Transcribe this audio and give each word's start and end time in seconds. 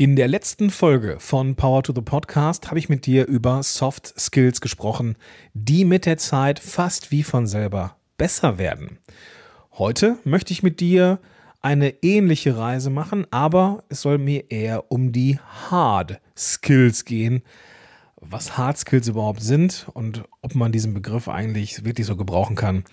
In 0.00 0.14
der 0.14 0.28
letzten 0.28 0.70
Folge 0.70 1.16
von 1.18 1.56
Power 1.56 1.82
to 1.82 1.92
the 1.92 2.02
Podcast 2.02 2.68
habe 2.68 2.78
ich 2.78 2.88
mit 2.88 3.04
dir 3.04 3.26
über 3.26 3.64
Soft 3.64 4.14
Skills 4.16 4.60
gesprochen, 4.60 5.16
die 5.54 5.84
mit 5.84 6.06
der 6.06 6.18
Zeit 6.18 6.60
fast 6.60 7.10
wie 7.10 7.24
von 7.24 7.48
selber 7.48 7.96
besser 8.16 8.58
werden. 8.58 8.98
Heute 9.72 10.16
möchte 10.22 10.52
ich 10.52 10.62
mit 10.62 10.78
dir 10.78 11.18
eine 11.62 12.00
ähnliche 12.04 12.56
Reise 12.56 12.90
machen, 12.90 13.26
aber 13.32 13.82
es 13.88 14.02
soll 14.02 14.18
mir 14.18 14.52
eher 14.52 14.92
um 14.92 15.10
die 15.10 15.40
Hard 15.68 16.20
Skills 16.36 17.04
gehen. 17.04 17.42
Was 18.20 18.56
Hard 18.56 18.78
Skills 18.78 19.08
überhaupt 19.08 19.42
sind 19.42 19.88
und 19.94 20.22
ob 20.42 20.54
man 20.54 20.70
diesen 20.70 20.94
Begriff 20.94 21.26
eigentlich 21.26 21.84
wirklich 21.84 22.06
so 22.06 22.14
gebrauchen 22.14 22.54
kann. 22.54 22.84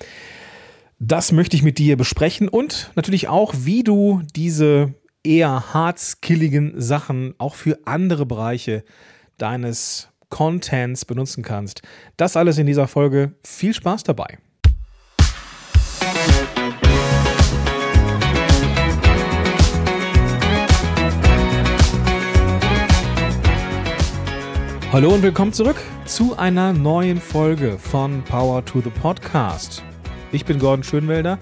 Das 0.98 1.32
möchte 1.32 1.56
ich 1.56 1.62
mit 1.62 1.78
dir 1.78 1.98
besprechen 1.98 2.50
und 2.50 2.90
natürlich 2.96 3.28
auch, 3.28 3.54
wie 3.56 3.84
du 3.84 4.24
diese 4.36 4.96
eher 5.26 5.74
hardskilligen 5.74 6.80
Sachen 6.80 7.34
auch 7.38 7.56
für 7.56 7.80
andere 7.86 8.26
Bereiche 8.26 8.84
deines 9.38 10.10
Contents 10.30 11.06
benutzen 11.06 11.44
kannst. 11.44 11.82
Das 12.18 12.38
alles 12.38 12.58
in 12.58 12.68
dieser 12.68 12.88
Folge. 12.88 13.34
Viel 13.44 13.74
Spaß 13.74 14.04
dabei. 14.04 14.38
Hallo 24.92 25.14
und 25.14 25.24
willkommen 25.24 25.52
zurück 25.52 25.76
zu 26.06 26.38
einer 26.38 26.72
neuen 26.72 27.20
Folge 27.20 27.78
von 27.78 28.24
Power 28.24 28.64
to 28.64 28.80
the 28.80 28.90
Podcast. 28.90 29.84
Ich 30.32 30.46
bin 30.46 30.58
Gordon 30.58 30.84
Schönwelder, 30.84 31.38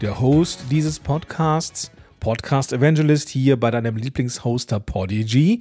der 0.00 0.20
Host 0.20 0.66
dieses 0.70 1.00
Podcasts 1.00 1.90
Podcast 2.22 2.72
Evangelist 2.72 3.30
hier 3.30 3.58
bei 3.58 3.72
deinem 3.72 3.96
Lieblingshoster 3.96 4.78
Podigy 4.78 5.60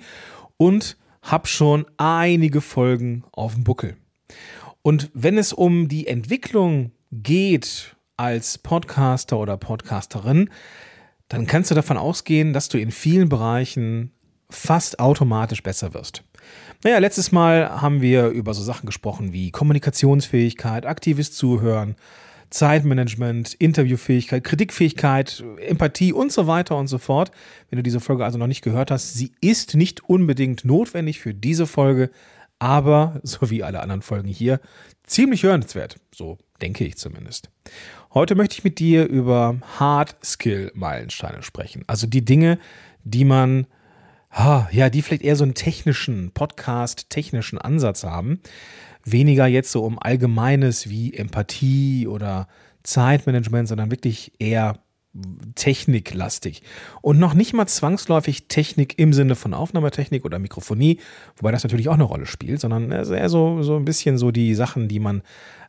und 0.57 0.95
hab 1.23 1.47
schon 1.47 1.87
einige 1.97 2.61
Folgen 2.61 3.23
auf 3.31 3.55
dem 3.55 3.63
Buckel. 3.63 3.97
Und 4.83 5.09
wenn 5.15 5.39
es 5.39 5.53
um 5.53 5.87
die 5.87 6.05
Entwicklung 6.05 6.91
geht 7.11 7.95
als 8.15 8.59
Podcaster 8.59 9.39
oder 9.39 9.57
Podcasterin, 9.57 10.51
dann 11.29 11.47
kannst 11.47 11.71
du 11.71 11.75
davon 11.75 11.97
ausgehen, 11.97 12.53
dass 12.53 12.69
du 12.69 12.77
in 12.79 12.91
vielen 12.91 13.27
Bereichen 13.27 14.11
fast 14.51 14.99
automatisch 14.99 15.63
besser 15.63 15.95
wirst. 15.95 16.23
Naja, 16.83 16.99
letztes 16.99 17.31
Mal 17.31 17.81
haben 17.81 18.03
wir 18.03 18.27
über 18.27 18.53
so 18.53 18.61
Sachen 18.61 18.85
gesprochen 18.85 19.33
wie 19.33 19.49
Kommunikationsfähigkeit, 19.49 20.85
aktives 20.85 21.31
Zuhören, 21.31 21.95
Zeitmanagement, 22.51 23.53
Interviewfähigkeit, 23.55 24.43
Kritikfähigkeit, 24.43 25.43
Empathie 25.59 26.13
und 26.13 26.31
so 26.31 26.47
weiter 26.47 26.77
und 26.77 26.87
so 26.87 26.97
fort. 26.97 27.31
Wenn 27.69 27.77
du 27.77 27.83
diese 27.83 27.99
Folge 27.99 28.25
also 28.25 28.37
noch 28.37 28.47
nicht 28.47 28.61
gehört 28.61 28.91
hast, 28.91 29.13
sie 29.13 29.31
ist 29.41 29.75
nicht 29.75 30.07
unbedingt 30.07 30.65
notwendig 30.65 31.19
für 31.19 31.33
diese 31.33 31.65
Folge, 31.65 32.11
aber 32.59 33.19
so 33.23 33.49
wie 33.49 33.63
alle 33.63 33.79
anderen 33.79 34.01
Folgen 34.01 34.27
hier, 34.27 34.59
ziemlich 35.05 35.43
hörenswert. 35.43 35.95
So 36.13 36.37
denke 36.61 36.85
ich 36.85 36.97
zumindest. 36.97 37.49
Heute 38.13 38.35
möchte 38.35 38.55
ich 38.55 38.63
mit 38.63 38.79
dir 38.79 39.07
über 39.07 39.55
Hard 39.79 40.17
Skill 40.23 40.71
Meilensteine 40.75 41.43
sprechen. 41.43 41.83
Also 41.87 42.05
die 42.05 42.25
Dinge, 42.25 42.59
die 43.03 43.25
man 43.25 43.65
ja, 44.71 44.89
die 44.89 45.01
vielleicht 45.01 45.23
eher 45.23 45.35
so 45.35 45.43
einen 45.43 45.55
technischen 45.55 46.31
Podcast, 46.31 47.09
technischen 47.09 47.57
Ansatz 47.57 48.05
haben 48.05 48.39
weniger 49.03 49.47
jetzt 49.47 49.71
so 49.71 49.83
um 49.83 49.99
Allgemeines 49.99 50.89
wie 50.89 51.13
Empathie 51.13 52.07
oder 52.07 52.47
Zeitmanagement, 52.83 53.67
sondern 53.67 53.91
wirklich 53.91 54.33
eher 54.39 54.79
techniklastig. 55.55 56.63
Und 57.01 57.19
noch 57.19 57.33
nicht 57.33 57.53
mal 57.53 57.67
zwangsläufig 57.67 58.47
Technik 58.47 58.97
im 58.97 59.11
Sinne 59.11 59.35
von 59.35 59.53
Aufnahmetechnik 59.53 60.23
oder 60.23 60.39
Mikrofonie, 60.39 60.99
wobei 61.35 61.51
das 61.51 61.63
natürlich 61.63 61.89
auch 61.89 61.95
eine 61.95 62.03
Rolle 62.03 62.25
spielt, 62.25 62.61
sondern 62.61 62.91
eher 62.91 63.29
so, 63.29 63.61
so 63.61 63.75
ein 63.75 63.85
bisschen 63.85 64.17
so 64.17 64.31
die 64.31 64.55
Sachen, 64.55 64.87
die 64.87 64.99
man 64.99 65.21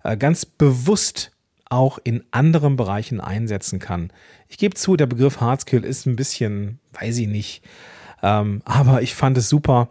äh, 0.05 0.17
ganz 0.17 0.47
bewusst 0.47 1.33
auch 1.69 1.99
in 2.05 2.23
anderen 2.31 2.77
Bereichen 2.77 3.21
einsetzen 3.21 3.79
kann. 3.79 4.13
Ich 4.49 4.59
gebe 4.59 4.75
zu, 4.75 4.97
der 4.97 5.07
Begriff 5.07 5.41
Hardskill 5.41 5.85
ist 5.85 6.07
ein 6.07 6.17
bisschen, 6.17 6.79
weiß 6.93 7.19
ich 7.19 7.29
nicht, 7.29 7.63
ähm, 8.23 8.63
aber 8.65 9.03
ich 9.03 9.15
fand 9.15 9.39
es 9.39 9.49
super, 9.49 9.89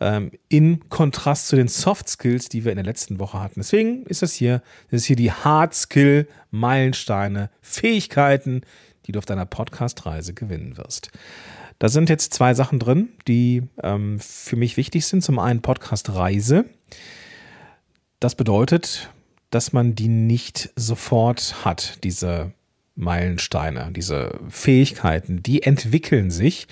ähm, 0.00 0.30
in 0.48 0.88
Kontrast 0.88 1.48
zu 1.48 1.56
den 1.56 1.68
Soft 1.68 2.08
Skills, 2.08 2.48
die 2.48 2.64
wir 2.64 2.72
in 2.72 2.76
der 2.76 2.84
letzten 2.84 3.18
Woche 3.18 3.40
hatten. 3.40 3.60
Deswegen 3.60 4.04
ist 4.06 4.22
das 4.22 4.34
hier, 4.34 4.62
das 4.90 5.02
ist 5.02 5.06
hier 5.06 5.16
die 5.16 5.32
Hard 5.32 5.74
Skill 5.74 6.28
Meilensteine, 6.50 7.50
Fähigkeiten, 7.60 8.62
die 9.06 9.12
du 9.12 9.18
auf 9.18 9.26
deiner 9.26 9.46
Podcast-Reise 9.46 10.34
gewinnen 10.34 10.76
wirst. 10.76 11.10
Da 11.78 11.88
sind 11.88 12.08
jetzt 12.08 12.34
zwei 12.34 12.54
Sachen 12.54 12.78
drin, 12.78 13.10
die 13.28 13.62
ähm, 13.82 14.18
für 14.18 14.56
mich 14.56 14.76
wichtig 14.76 15.06
sind. 15.06 15.22
Zum 15.22 15.38
einen 15.38 15.62
Podcast-Reise. 15.62 16.64
Das 18.20 18.34
bedeutet, 18.34 19.10
dass 19.50 19.72
man 19.72 19.94
die 19.94 20.08
nicht 20.08 20.70
sofort 20.76 21.64
hat, 21.64 22.02
diese 22.04 22.52
Meilensteine, 22.96 23.92
diese 23.92 24.38
Fähigkeiten, 24.48 25.42
die 25.42 25.62
entwickeln 25.62 26.30
sich. 26.30 26.66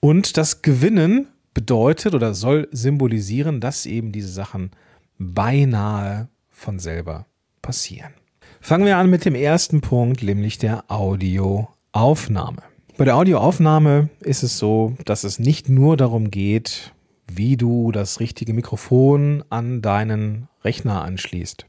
Und 0.00 0.36
das 0.36 0.60
Gewinnen 0.60 1.28
bedeutet 1.56 2.14
oder 2.14 2.34
soll 2.34 2.68
symbolisieren, 2.70 3.62
dass 3.62 3.86
eben 3.86 4.12
diese 4.12 4.28
Sachen 4.28 4.72
beinahe 5.16 6.28
von 6.50 6.78
selber 6.78 7.24
passieren. 7.62 8.12
Fangen 8.60 8.84
wir 8.84 8.98
an 8.98 9.08
mit 9.08 9.24
dem 9.24 9.34
ersten 9.34 9.80
Punkt, 9.80 10.22
nämlich 10.22 10.58
der 10.58 10.84
Audioaufnahme. 10.88 12.62
Bei 12.98 13.06
der 13.06 13.16
Audioaufnahme 13.16 14.10
ist 14.20 14.42
es 14.42 14.58
so, 14.58 14.98
dass 15.06 15.24
es 15.24 15.38
nicht 15.38 15.70
nur 15.70 15.96
darum 15.96 16.30
geht, 16.30 16.92
wie 17.26 17.56
du 17.56 17.90
das 17.90 18.20
richtige 18.20 18.52
Mikrofon 18.52 19.42
an 19.48 19.80
deinen 19.80 20.48
Rechner 20.62 21.00
anschließt, 21.00 21.64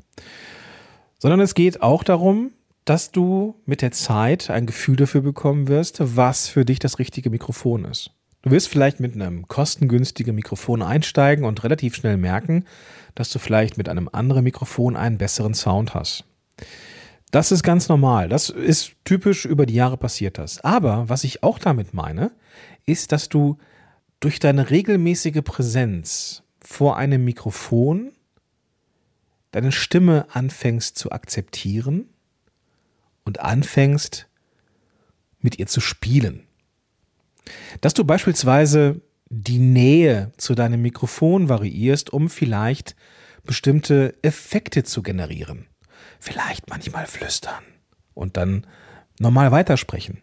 sondern 1.17 1.39
es 1.39 1.55
geht 1.55 1.81
auch 1.81 2.03
darum, 2.03 2.51
dass 2.83 3.11
du 3.11 3.55
mit 3.65 3.81
der 3.81 3.93
Zeit 3.93 4.49
ein 4.49 4.65
Gefühl 4.65 4.97
dafür 4.97 5.21
bekommen 5.21 5.69
wirst, 5.69 5.99
was 6.17 6.49
für 6.49 6.65
dich 6.65 6.79
das 6.79 6.99
richtige 6.99 7.29
Mikrofon 7.29 7.85
ist. 7.85 8.11
Du 8.47 8.51
wirst 8.51 8.69
vielleicht 8.69 9.01
mit 9.01 9.13
einem 9.13 9.49
kostengünstigen 9.49 10.33
Mikrofon 10.33 10.81
einsteigen 10.81 11.43
und 11.43 11.65
relativ 11.65 11.95
schnell 11.95 12.15
merken, 12.15 12.63
dass 13.13 13.29
du 13.29 13.39
vielleicht 13.39 13.77
mit 13.77 13.89
einem 13.89 14.07
anderen 14.09 14.45
Mikrofon 14.45 14.95
einen 14.95 15.17
besseren 15.17 15.53
Sound 15.53 15.93
hast. 15.93 16.23
Das 17.29 17.51
ist 17.51 17.61
ganz 17.61 17.89
normal. 17.89 18.29
Das 18.29 18.49
ist 18.49 18.93
typisch 19.03 19.43
über 19.43 19.65
die 19.65 19.73
Jahre 19.73 19.97
passiert 19.97 20.37
das. 20.37 20.63
Aber 20.63 21.09
was 21.09 21.25
ich 21.25 21.43
auch 21.43 21.59
damit 21.59 21.93
meine, 21.93 22.31
ist, 22.85 23.11
dass 23.11 23.27
du 23.27 23.57
durch 24.21 24.39
deine 24.39 24.69
regelmäßige 24.69 25.41
Präsenz 25.43 26.43
vor 26.61 26.95
einem 26.95 27.25
Mikrofon 27.25 28.13
deine 29.51 29.73
Stimme 29.73 30.25
anfängst 30.31 30.97
zu 30.97 31.11
akzeptieren 31.11 32.07
und 33.25 33.41
anfängst 33.41 34.29
mit 35.41 35.59
ihr 35.59 35.67
zu 35.67 35.81
spielen. 35.81 36.46
Dass 37.81 37.93
du 37.93 38.03
beispielsweise 38.03 39.01
die 39.29 39.59
Nähe 39.59 40.31
zu 40.37 40.55
deinem 40.55 40.81
Mikrofon 40.81 41.49
variierst, 41.49 42.11
um 42.11 42.29
vielleicht 42.29 42.95
bestimmte 43.43 44.15
Effekte 44.21 44.83
zu 44.83 45.03
generieren. 45.03 45.67
Vielleicht 46.19 46.69
manchmal 46.69 47.07
flüstern 47.07 47.63
und 48.13 48.37
dann 48.37 48.65
normal 49.19 49.51
weitersprechen. 49.51 50.21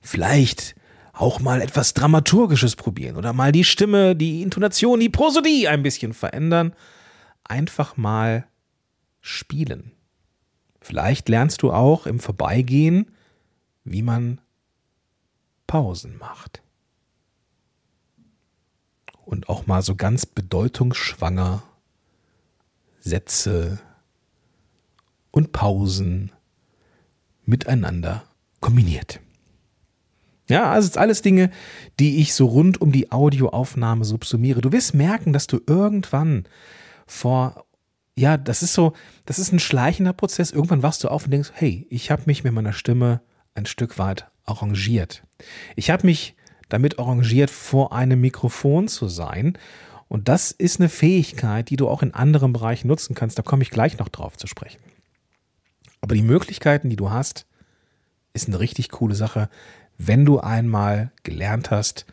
Vielleicht 0.00 0.74
auch 1.12 1.40
mal 1.40 1.60
etwas 1.60 1.94
Dramaturgisches 1.94 2.76
probieren 2.76 3.16
oder 3.16 3.32
mal 3.32 3.52
die 3.52 3.64
Stimme, 3.64 4.16
die 4.16 4.42
Intonation, 4.42 5.00
die 5.00 5.08
Prosodie 5.08 5.68
ein 5.68 5.82
bisschen 5.82 6.14
verändern. 6.14 6.74
Einfach 7.44 7.96
mal 7.96 8.46
spielen. 9.20 9.92
Vielleicht 10.80 11.28
lernst 11.28 11.62
du 11.62 11.72
auch 11.72 12.06
im 12.06 12.18
Vorbeigehen, 12.18 13.10
wie 13.84 14.02
man 14.02 14.40
Pausen 15.72 16.18
macht. 16.18 16.60
Und 19.24 19.48
auch 19.48 19.66
mal 19.66 19.80
so 19.80 19.94
ganz 19.94 20.26
bedeutungsschwanger 20.26 21.62
Sätze 23.00 23.80
und 25.30 25.52
Pausen 25.52 26.30
miteinander 27.46 28.24
kombiniert. 28.60 29.20
Ja, 30.46 30.70
also 30.70 31.00
alles 31.00 31.22
Dinge, 31.22 31.50
die 31.98 32.20
ich 32.20 32.34
so 32.34 32.48
rund 32.48 32.82
um 32.82 32.92
die 32.92 33.10
Audioaufnahme 33.10 34.04
subsumiere. 34.04 34.60
Du 34.60 34.72
wirst 34.72 34.92
merken, 34.92 35.32
dass 35.32 35.46
du 35.46 35.58
irgendwann 35.66 36.44
vor, 37.06 37.64
ja, 38.14 38.36
das 38.36 38.62
ist 38.62 38.74
so, 38.74 38.92
das 39.24 39.38
ist 39.38 39.52
ein 39.52 39.58
schleichender 39.58 40.12
Prozess. 40.12 40.50
Irgendwann 40.50 40.82
wachst 40.82 41.02
du 41.02 41.08
auf 41.08 41.24
und 41.24 41.30
denkst, 41.30 41.52
hey, 41.54 41.86
ich 41.88 42.10
habe 42.10 42.24
mich 42.26 42.44
mit 42.44 42.52
meiner 42.52 42.74
Stimme 42.74 43.22
ein 43.54 43.64
Stück 43.64 43.96
weit 43.96 44.30
arrangiert. 44.44 45.22
Ich 45.76 45.90
habe 45.90 46.06
mich 46.06 46.34
damit 46.68 46.98
arrangiert, 46.98 47.50
vor 47.50 47.92
einem 47.92 48.20
Mikrofon 48.20 48.88
zu 48.88 49.08
sein. 49.08 49.58
Und 50.08 50.28
das 50.28 50.50
ist 50.50 50.80
eine 50.80 50.88
Fähigkeit, 50.88 51.70
die 51.70 51.76
du 51.76 51.88
auch 51.88 52.02
in 52.02 52.14
anderen 52.14 52.52
Bereichen 52.52 52.88
nutzen 52.88 53.14
kannst. 53.14 53.38
Da 53.38 53.42
komme 53.42 53.62
ich 53.62 53.70
gleich 53.70 53.98
noch 53.98 54.08
drauf 54.08 54.36
zu 54.36 54.46
sprechen. 54.46 54.80
Aber 56.00 56.14
die 56.14 56.22
Möglichkeiten, 56.22 56.90
die 56.90 56.96
du 56.96 57.10
hast, 57.10 57.46
ist 58.32 58.48
eine 58.48 58.60
richtig 58.60 58.90
coole 58.90 59.14
Sache, 59.14 59.48
wenn 59.98 60.24
du 60.24 60.40
einmal 60.40 61.12
gelernt 61.22 61.70
hast, 61.70 62.06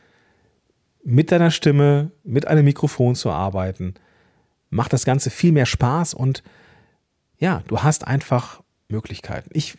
mit 1.04 1.32
deiner 1.32 1.52
Stimme, 1.52 2.12
mit 2.24 2.48
einem 2.48 2.66
Mikrofon 2.66 3.16
zu 3.16 3.32
arbeiten, 3.32 3.96
macht 4.70 4.94
das 4.94 5.06
Ganze 5.06 5.30
viel 5.30 5.52
mehr 5.52 5.66
Spaß 5.66 6.14
und 6.14 6.44
ja, 7.38 7.64
du 7.68 7.82
hast 7.82 8.06
einfach 8.06 8.62
Möglichkeiten. 8.92 9.52
Ich, 9.54 9.76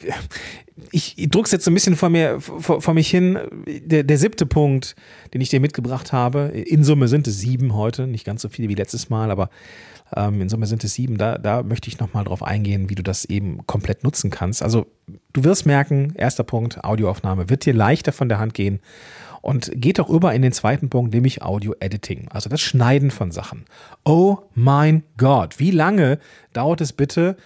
ich, 0.92 1.18
ich 1.18 1.28
druck's 1.28 1.50
jetzt 1.50 1.64
so 1.64 1.70
ein 1.70 1.74
bisschen 1.74 1.96
vor 1.96 2.10
mir, 2.10 2.40
vor, 2.40 2.80
vor 2.80 2.94
mich 2.94 3.10
hin. 3.10 3.38
Der, 3.66 4.04
der 4.04 4.18
siebte 4.18 4.46
Punkt, 4.46 4.94
den 5.34 5.40
ich 5.40 5.48
dir 5.48 5.58
mitgebracht 5.58 6.12
habe, 6.12 6.42
in 6.42 6.84
Summe 6.84 7.08
sind 7.08 7.26
es 7.26 7.40
sieben 7.40 7.74
heute, 7.74 8.06
nicht 8.06 8.24
ganz 8.24 8.40
so 8.40 8.48
viele 8.48 8.68
wie 8.68 8.76
letztes 8.76 9.10
Mal, 9.10 9.32
aber 9.32 9.50
ähm, 10.14 10.40
in 10.40 10.48
Summe 10.48 10.66
sind 10.66 10.84
es 10.84 10.94
sieben. 10.94 11.18
Da, 11.18 11.38
da 11.38 11.64
möchte 11.64 11.88
ich 11.88 11.98
nochmal 11.98 12.22
drauf 12.22 12.44
eingehen, 12.44 12.88
wie 12.88 12.94
du 12.94 13.02
das 13.02 13.24
eben 13.24 13.66
komplett 13.66 14.04
nutzen 14.04 14.30
kannst. 14.30 14.62
Also 14.62 14.86
du 15.32 15.42
wirst 15.42 15.66
merken, 15.66 16.12
erster 16.14 16.44
Punkt, 16.44 16.84
Audioaufnahme 16.84 17.50
wird 17.50 17.66
dir 17.66 17.74
leichter 17.74 18.12
von 18.12 18.28
der 18.28 18.38
Hand 18.38 18.54
gehen 18.54 18.78
und 19.42 19.72
geht 19.74 19.98
auch 19.98 20.08
über 20.08 20.34
in 20.34 20.42
den 20.42 20.52
zweiten 20.52 20.88
Punkt, 20.88 21.12
nämlich 21.12 21.42
Audio-Editing, 21.42 22.28
also 22.28 22.48
das 22.48 22.60
Schneiden 22.60 23.10
von 23.10 23.32
Sachen. 23.32 23.64
Oh 24.04 24.38
mein 24.54 25.02
Gott, 25.16 25.58
wie 25.58 25.72
lange 25.72 26.20
dauert 26.52 26.80
es 26.80 26.92
bitte, 26.92 27.36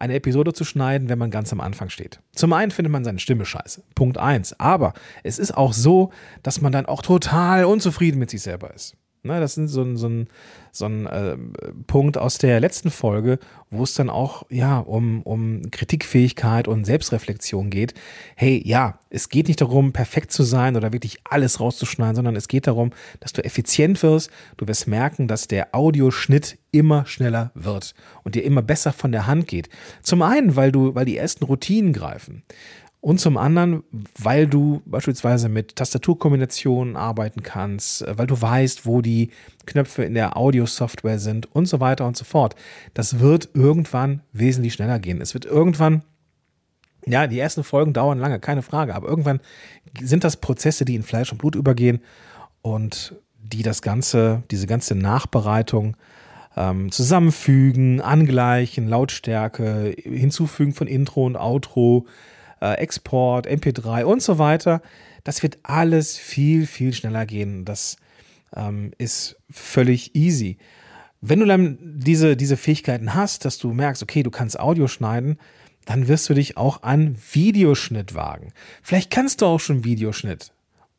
eine 0.00 0.14
Episode 0.14 0.52
zu 0.52 0.64
schneiden, 0.64 1.08
wenn 1.08 1.18
man 1.18 1.30
ganz 1.30 1.52
am 1.52 1.60
Anfang 1.60 1.90
steht. 1.90 2.20
Zum 2.34 2.52
einen 2.52 2.70
findet 2.70 2.90
man 2.90 3.04
seine 3.04 3.18
Stimme 3.18 3.44
scheiße. 3.44 3.82
Punkt 3.94 4.18
eins. 4.18 4.58
Aber 4.58 4.94
es 5.22 5.38
ist 5.38 5.56
auch 5.56 5.72
so, 5.72 6.10
dass 6.42 6.60
man 6.60 6.72
dann 6.72 6.86
auch 6.86 7.02
total 7.02 7.64
unzufrieden 7.66 8.18
mit 8.18 8.30
sich 8.30 8.42
selber 8.42 8.74
ist. 8.74 8.96
Ne, 9.22 9.38
das 9.38 9.58
ist 9.58 9.72
so 9.72 9.82
ein, 9.82 9.98
so 9.98 10.08
ein, 10.08 10.28
so 10.72 10.86
ein 10.86 11.06
äh, 11.06 11.36
Punkt 11.86 12.16
aus 12.16 12.38
der 12.38 12.58
letzten 12.58 12.90
Folge, 12.90 13.38
wo 13.70 13.82
es 13.82 13.92
dann 13.92 14.08
auch 14.08 14.44
ja 14.48 14.78
um, 14.78 15.20
um 15.24 15.70
Kritikfähigkeit 15.70 16.66
und 16.66 16.86
Selbstreflexion 16.86 17.68
geht. 17.68 17.92
Hey, 18.34 18.62
ja, 18.64 18.98
es 19.10 19.28
geht 19.28 19.48
nicht 19.48 19.60
darum, 19.60 19.92
perfekt 19.92 20.32
zu 20.32 20.42
sein 20.42 20.74
oder 20.74 20.94
wirklich 20.94 21.18
alles 21.24 21.60
rauszuschneiden, 21.60 22.16
sondern 22.16 22.34
es 22.34 22.48
geht 22.48 22.66
darum, 22.66 22.92
dass 23.20 23.34
du 23.34 23.44
effizient 23.44 24.02
wirst. 24.02 24.30
Du 24.56 24.66
wirst 24.66 24.88
merken, 24.88 25.28
dass 25.28 25.48
der 25.48 25.74
Audioschnitt 25.74 26.56
immer 26.70 27.04
schneller 27.04 27.50
wird 27.54 27.94
und 28.24 28.36
dir 28.36 28.44
immer 28.44 28.62
besser 28.62 28.94
von 28.94 29.12
der 29.12 29.26
Hand 29.26 29.48
geht. 29.48 29.68
Zum 30.02 30.22
einen, 30.22 30.56
weil 30.56 30.72
du, 30.72 30.94
weil 30.94 31.04
die 31.04 31.18
ersten 31.18 31.44
Routinen 31.44 31.92
greifen. 31.92 32.42
Und 33.00 33.18
zum 33.18 33.38
anderen, 33.38 33.82
weil 34.18 34.46
du 34.46 34.82
beispielsweise 34.84 35.48
mit 35.48 35.76
Tastaturkombinationen 35.76 36.96
arbeiten 36.96 37.42
kannst, 37.42 38.02
äh, 38.02 38.18
weil 38.18 38.26
du 38.26 38.40
weißt, 38.40 38.84
wo 38.84 39.00
die 39.00 39.30
Knöpfe 39.64 40.04
in 40.04 40.14
der 40.14 40.36
Audio-Software 40.36 41.18
sind 41.18 41.54
und 41.54 41.66
so 41.66 41.80
weiter 41.80 42.06
und 42.06 42.16
so 42.16 42.24
fort. 42.24 42.56
Das 42.92 43.18
wird 43.20 43.50
irgendwann 43.54 44.20
wesentlich 44.32 44.74
schneller 44.74 44.98
gehen. 44.98 45.20
Es 45.22 45.32
wird 45.32 45.46
irgendwann, 45.46 46.02
ja, 47.06 47.26
die 47.26 47.38
ersten 47.38 47.64
Folgen 47.64 47.94
dauern 47.94 48.18
lange, 48.18 48.38
keine 48.38 48.62
Frage, 48.62 48.94
aber 48.94 49.08
irgendwann 49.08 49.40
sind 50.02 50.22
das 50.22 50.36
Prozesse, 50.36 50.84
die 50.84 50.94
in 50.94 51.02
Fleisch 51.02 51.32
und 51.32 51.38
Blut 51.38 51.54
übergehen 51.54 52.00
und 52.60 53.14
die 53.42 53.62
das 53.62 53.80
Ganze, 53.80 54.42
diese 54.50 54.66
ganze 54.66 54.94
Nachbereitung 54.94 55.96
ähm, 56.54 56.92
zusammenfügen, 56.92 58.02
angleichen, 58.02 58.88
Lautstärke, 58.88 59.94
hinzufügen 60.02 60.74
von 60.74 60.86
Intro 60.86 61.24
und 61.24 61.36
Outro, 61.36 62.06
Export, 62.60 63.46
MP3 63.48 64.04
und 64.04 64.22
so 64.22 64.38
weiter. 64.38 64.82
Das 65.24 65.42
wird 65.42 65.58
alles 65.62 66.18
viel, 66.18 66.66
viel 66.66 66.92
schneller 66.92 67.26
gehen. 67.26 67.64
Das 67.64 67.96
ähm, 68.54 68.92
ist 68.98 69.36
völlig 69.50 70.14
easy. 70.14 70.58
Wenn 71.20 71.40
du 71.40 71.46
dann 71.46 71.78
diese, 71.80 72.36
diese 72.36 72.56
Fähigkeiten 72.56 73.14
hast, 73.14 73.44
dass 73.44 73.58
du 73.58 73.72
merkst, 73.72 74.02
okay, 74.02 74.22
du 74.22 74.30
kannst 74.30 74.58
Audio 74.58 74.88
schneiden, 74.88 75.38
dann 75.84 76.08
wirst 76.08 76.28
du 76.28 76.34
dich 76.34 76.56
auch 76.56 76.82
an 76.82 77.16
Videoschnitt 77.32 78.14
wagen. 78.14 78.52
Vielleicht 78.82 79.10
kannst 79.10 79.42
du 79.42 79.46
auch 79.46 79.60
schon 79.60 79.84
Videoschnitt. 79.84 80.52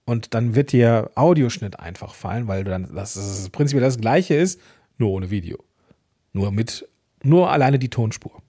Und 0.05 0.33
dann 0.33 0.55
wird 0.55 0.71
dir 0.71 1.11
Audioschnitt 1.15 1.79
einfach 1.79 2.13
fallen, 2.15 2.47
weil 2.47 2.63
du 2.63 2.71
dann, 2.71 2.93
das, 2.93 3.13
das 3.13 3.49
prinzipiell 3.49 3.83
das 3.83 3.99
gleiche 3.99 4.35
ist, 4.35 4.59
nur 4.97 5.11
ohne 5.11 5.29
Video. 5.29 5.63
Nur 6.33 6.51
mit, 6.51 6.87
nur 7.23 7.51
alleine 7.51 7.79
die 7.79 7.89
Tonspur. 7.89 8.41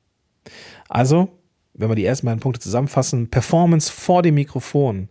Also 0.88 1.38
wenn 1.74 1.88
wir 1.88 1.94
die 1.94 2.04
ersten 2.04 2.26
beiden 2.26 2.40
Punkte 2.40 2.60
zusammenfassen, 2.60 3.28
Performance 3.30 3.90
vor 3.90 4.22
dem 4.22 4.34
Mikrofon 4.34 5.08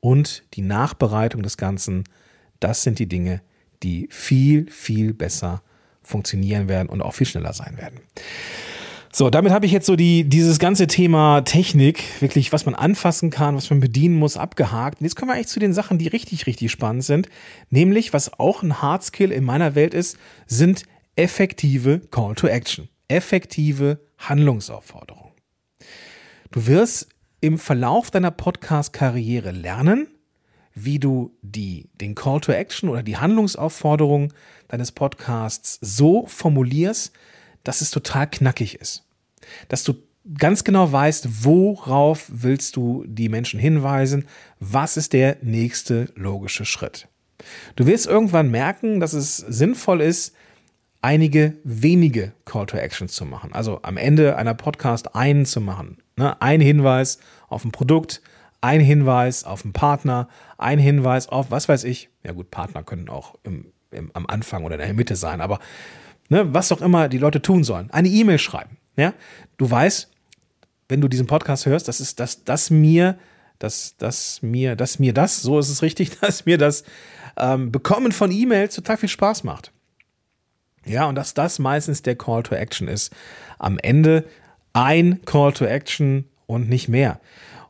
und 0.00 0.44
die 0.54 0.62
Nachbereitung 0.62 1.42
des 1.42 1.56
Ganzen, 1.56 2.04
das 2.60 2.82
sind 2.82 2.98
die 2.98 3.08
Dinge, 3.08 3.42
die 3.82 4.08
viel, 4.10 4.70
viel 4.70 5.14
besser 5.14 5.62
funktionieren 6.02 6.68
werden 6.68 6.88
und 6.88 7.02
auch 7.02 7.14
viel 7.14 7.26
schneller 7.26 7.52
sein 7.52 7.76
werden. 7.76 8.00
So, 9.14 9.28
damit 9.28 9.52
habe 9.52 9.66
ich 9.66 9.72
jetzt 9.72 9.84
so 9.84 9.94
die, 9.94 10.24
dieses 10.24 10.58
ganze 10.58 10.86
Thema 10.86 11.42
Technik, 11.42 12.02
wirklich, 12.20 12.50
was 12.50 12.64
man 12.64 12.74
anfassen 12.74 13.28
kann, 13.28 13.54
was 13.54 13.68
man 13.68 13.78
bedienen 13.78 14.16
muss, 14.16 14.38
abgehakt. 14.38 15.00
Und 15.00 15.04
jetzt 15.04 15.16
kommen 15.16 15.30
wir 15.30 15.34
eigentlich 15.34 15.48
zu 15.48 15.60
den 15.60 15.74
Sachen, 15.74 15.98
die 15.98 16.08
richtig, 16.08 16.46
richtig 16.46 16.72
spannend 16.72 17.04
sind. 17.04 17.28
Nämlich, 17.68 18.14
was 18.14 18.38
auch 18.38 18.62
ein 18.62 18.80
Hardskill 18.80 19.30
in 19.30 19.44
meiner 19.44 19.74
Welt 19.74 19.92
ist, 19.92 20.16
sind 20.46 20.84
effektive 21.14 22.00
Call 22.10 22.34
to 22.34 22.46
Action. 22.46 22.88
Effektive 23.08 24.00
Handlungsaufforderungen. 24.16 25.21
Du 26.52 26.66
wirst 26.66 27.08
im 27.40 27.58
Verlauf 27.58 28.10
deiner 28.10 28.30
Podcast-Karriere 28.30 29.52
lernen, 29.52 30.08
wie 30.74 30.98
du 30.98 31.34
die, 31.40 31.88
den 31.94 32.14
Call 32.14 32.42
to 32.42 32.52
Action 32.52 32.90
oder 32.90 33.02
die 33.02 33.16
Handlungsaufforderung 33.16 34.34
deines 34.68 34.92
Podcasts 34.92 35.78
so 35.80 36.26
formulierst, 36.26 37.14
dass 37.64 37.80
es 37.80 37.90
total 37.90 38.28
knackig 38.28 38.74
ist. 38.74 39.08
Dass 39.68 39.82
du 39.82 39.94
ganz 40.36 40.62
genau 40.62 40.92
weißt, 40.92 41.42
worauf 41.42 42.26
willst 42.30 42.76
du 42.76 43.02
die 43.06 43.30
Menschen 43.30 43.58
hinweisen, 43.58 44.26
was 44.60 44.98
ist 44.98 45.14
der 45.14 45.38
nächste 45.40 46.12
logische 46.16 46.66
Schritt. 46.66 47.08
Du 47.76 47.86
wirst 47.86 48.06
irgendwann 48.06 48.50
merken, 48.50 49.00
dass 49.00 49.14
es 49.14 49.38
sinnvoll 49.38 50.02
ist, 50.02 50.34
einige 51.00 51.56
wenige 51.64 52.34
Call 52.44 52.66
to 52.66 52.76
Actions 52.76 53.14
zu 53.14 53.24
machen. 53.24 53.54
Also 53.54 53.80
am 53.82 53.96
Ende 53.96 54.36
einer 54.36 54.54
Podcast 54.54 55.14
einen 55.14 55.46
zu 55.46 55.62
machen. 55.62 56.01
Ne? 56.16 56.40
Ein 56.40 56.60
Hinweis 56.60 57.18
auf 57.48 57.64
ein 57.64 57.72
Produkt, 57.72 58.22
ein 58.60 58.80
Hinweis 58.80 59.44
auf 59.44 59.64
einen 59.64 59.72
Partner, 59.72 60.28
ein 60.58 60.78
Hinweis 60.78 61.28
auf, 61.28 61.50
was 61.50 61.68
weiß 61.68 61.84
ich. 61.84 62.10
Ja 62.24 62.32
gut, 62.32 62.50
Partner 62.50 62.82
können 62.82 63.08
auch 63.08 63.34
im, 63.42 63.72
im, 63.90 64.10
am 64.14 64.26
Anfang 64.26 64.64
oder 64.64 64.76
in 64.76 64.80
der 64.80 64.94
Mitte 64.94 65.16
sein, 65.16 65.40
aber 65.40 65.58
ne, 66.28 66.54
was 66.54 66.72
auch 66.72 66.80
immer 66.80 67.08
die 67.08 67.18
Leute 67.18 67.42
tun 67.42 67.64
sollen. 67.64 67.90
Eine 67.90 68.08
E-Mail 68.08 68.38
schreiben. 68.38 68.78
Ja? 68.96 69.14
Du 69.56 69.70
weißt, 69.70 70.10
wenn 70.88 71.00
du 71.00 71.08
diesen 71.08 71.26
Podcast 71.26 71.66
hörst, 71.66 71.88
das 71.88 72.00
ist 72.00 72.20
das, 72.20 72.44
das 72.44 72.70
mir, 72.70 73.18
das, 73.58 73.96
das 73.96 74.42
mir, 74.42 74.76
das 74.76 74.98
mir 74.98 75.12
das, 75.12 75.40
so 75.42 75.58
ist 75.58 75.68
es 75.68 75.82
richtig, 75.82 76.18
dass 76.20 76.46
mir 76.46 76.58
das 76.58 76.84
ähm, 77.36 77.72
Bekommen 77.72 78.12
von 78.12 78.30
E-Mails 78.30 78.74
total 78.74 78.96
viel 78.96 79.08
Spaß 79.08 79.44
macht. 79.44 79.72
Ja, 80.84 81.06
und 81.06 81.14
dass 81.14 81.34
das 81.34 81.58
meistens 81.58 82.02
der 82.02 82.16
Call 82.16 82.42
to 82.42 82.54
Action 82.54 82.88
ist. 82.88 83.14
Am 83.58 83.78
Ende 83.78 84.24
ein 84.72 85.20
Call 85.24 85.52
to 85.52 85.64
Action 85.64 86.24
und 86.46 86.68
nicht 86.68 86.88
mehr. 86.88 87.20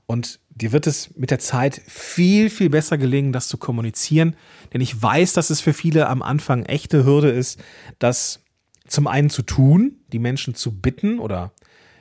Und 0.07 0.41
dir 0.51 0.73
wird 0.73 0.87
es 0.87 1.17
mit 1.17 1.31
der 1.31 1.39
Zeit 1.39 1.81
viel, 1.87 2.51
viel 2.51 2.71
besser 2.71 2.99
gelingen, 2.99 3.33
das 3.33 3.49
zu 3.49 3.57
kommunizieren. 3.57 4.37
Denn 4.73 4.81
ich 4.81 5.01
weiß, 5.01 5.33
dass 5.33 5.51
es 5.51 5.61
für 5.61 5.73
viele 5.73 6.09
am 6.09 6.23
Anfang 6.23 6.65
echte 6.65 7.05
Hürde 7.05 7.31
ist, 7.31 7.61
das 7.99 8.41
zum 8.87 9.07
einen 9.07 9.31
zu 9.31 9.43
tun, 9.43 9.97
die 10.13 10.19
Menschen 10.19 10.55
zu 10.55 10.81
bitten 10.81 11.19
oder 11.19 11.53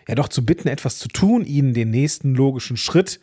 ja 0.08 0.15
doch 0.15 0.27
zu 0.29 0.46
bitten, 0.46 0.67
etwas 0.67 0.98
zu 0.98 1.08
tun, 1.08 1.46
ihnen 1.46 1.74
den 1.74 1.89
nächsten 1.89 2.34
logischen 2.34 2.75
Schritt 2.75 3.20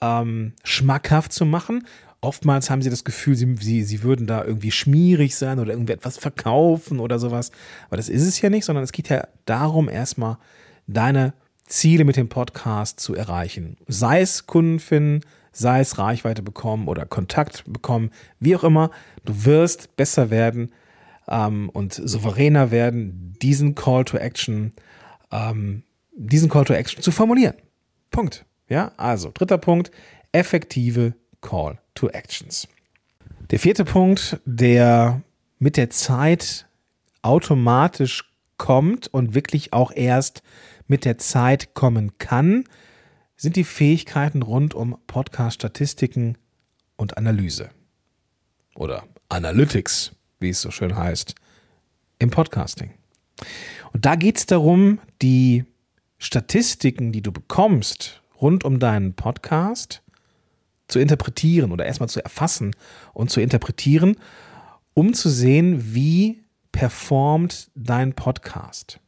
ähm, 0.00 0.54
schmackhaft 0.62 1.32
zu 1.32 1.44
machen 1.44 1.84
oftmals 2.24 2.70
haben 2.70 2.82
sie 2.82 2.90
das 2.90 3.04
Gefühl, 3.04 3.36
sie, 3.36 3.54
sie, 3.60 3.84
sie 3.84 4.02
würden 4.02 4.26
da 4.26 4.44
irgendwie 4.44 4.70
schmierig 4.70 5.36
sein 5.36 5.58
oder 5.58 5.72
irgendwie 5.72 5.92
etwas 5.92 6.16
verkaufen 6.16 6.98
oder 6.98 7.18
sowas. 7.18 7.52
Aber 7.86 7.96
das 7.96 8.08
ist 8.08 8.26
es 8.26 8.40
ja 8.40 8.50
nicht, 8.50 8.64
sondern 8.64 8.82
es 8.82 8.92
geht 8.92 9.10
ja 9.10 9.28
darum, 9.44 9.88
erstmal 9.88 10.38
deine 10.86 11.34
Ziele 11.66 12.04
mit 12.04 12.16
dem 12.16 12.28
Podcast 12.28 13.00
zu 13.00 13.14
erreichen. 13.14 13.76
Sei 13.86 14.20
es 14.20 14.46
Kunden 14.46 14.80
finden, 14.80 15.20
sei 15.52 15.80
es 15.80 15.98
Reichweite 15.98 16.42
bekommen 16.42 16.88
oder 16.88 17.06
Kontakt 17.06 17.64
bekommen, 17.66 18.10
wie 18.40 18.56
auch 18.56 18.64
immer. 18.64 18.90
Du 19.24 19.44
wirst 19.44 19.96
besser 19.96 20.30
werden 20.30 20.72
ähm, 21.28 21.70
und 21.70 21.94
souveräner 21.94 22.70
werden, 22.70 23.34
diesen 23.40 23.74
Call 23.74 24.04
to 24.04 24.18
Action, 24.18 24.72
ähm, 25.30 25.84
diesen 26.14 26.50
Call 26.50 26.64
to 26.64 26.74
Action 26.74 27.02
zu 27.02 27.12
formulieren. 27.12 27.54
Punkt. 28.10 28.44
Ja, 28.68 28.92
also 28.96 29.30
dritter 29.32 29.58
Punkt, 29.58 29.90
effektive 30.32 31.14
Call 31.40 31.78
to 31.94 32.08
Actions. 32.08 32.68
Der 33.50 33.58
vierte 33.58 33.84
Punkt, 33.84 34.40
der 34.44 35.22
mit 35.58 35.76
der 35.76 35.90
Zeit 35.90 36.66
automatisch 37.22 38.30
kommt 38.56 39.08
und 39.08 39.34
wirklich 39.34 39.72
auch 39.72 39.92
erst 39.94 40.42
mit 40.94 41.04
der 41.04 41.18
Zeit 41.18 41.74
kommen 41.74 42.18
kann, 42.18 42.62
sind 43.34 43.56
die 43.56 43.64
Fähigkeiten 43.64 44.42
rund 44.42 44.74
um 44.74 44.96
Podcast-Statistiken 45.08 46.38
und 46.94 47.18
Analyse. 47.18 47.70
Oder 48.76 49.02
Analytics, 49.28 50.12
wie 50.38 50.50
es 50.50 50.60
so 50.60 50.70
schön 50.70 50.96
heißt, 50.96 51.34
im 52.20 52.30
Podcasting. 52.30 52.94
Und 53.92 54.06
da 54.06 54.14
geht 54.14 54.36
es 54.36 54.46
darum, 54.46 55.00
die 55.20 55.64
Statistiken, 56.18 57.10
die 57.10 57.22
du 57.22 57.32
bekommst 57.32 58.22
rund 58.40 58.62
um 58.62 58.78
deinen 58.78 59.14
Podcast, 59.14 60.00
zu 60.86 61.00
interpretieren 61.00 61.72
oder 61.72 61.86
erstmal 61.86 62.08
zu 62.08 62.22
erfassen 62.22 62.70
und 63.14 63.30
zu 63.30 63.40
interpretieren 63.40 64.16
um 64.92 65.12
zu 65.12 65.28
sehen, 65.28 65.92
wie 65.92 66.44
performt 66.70 67.72
dein 67.74 68.14
Podcast. 68.14 69.00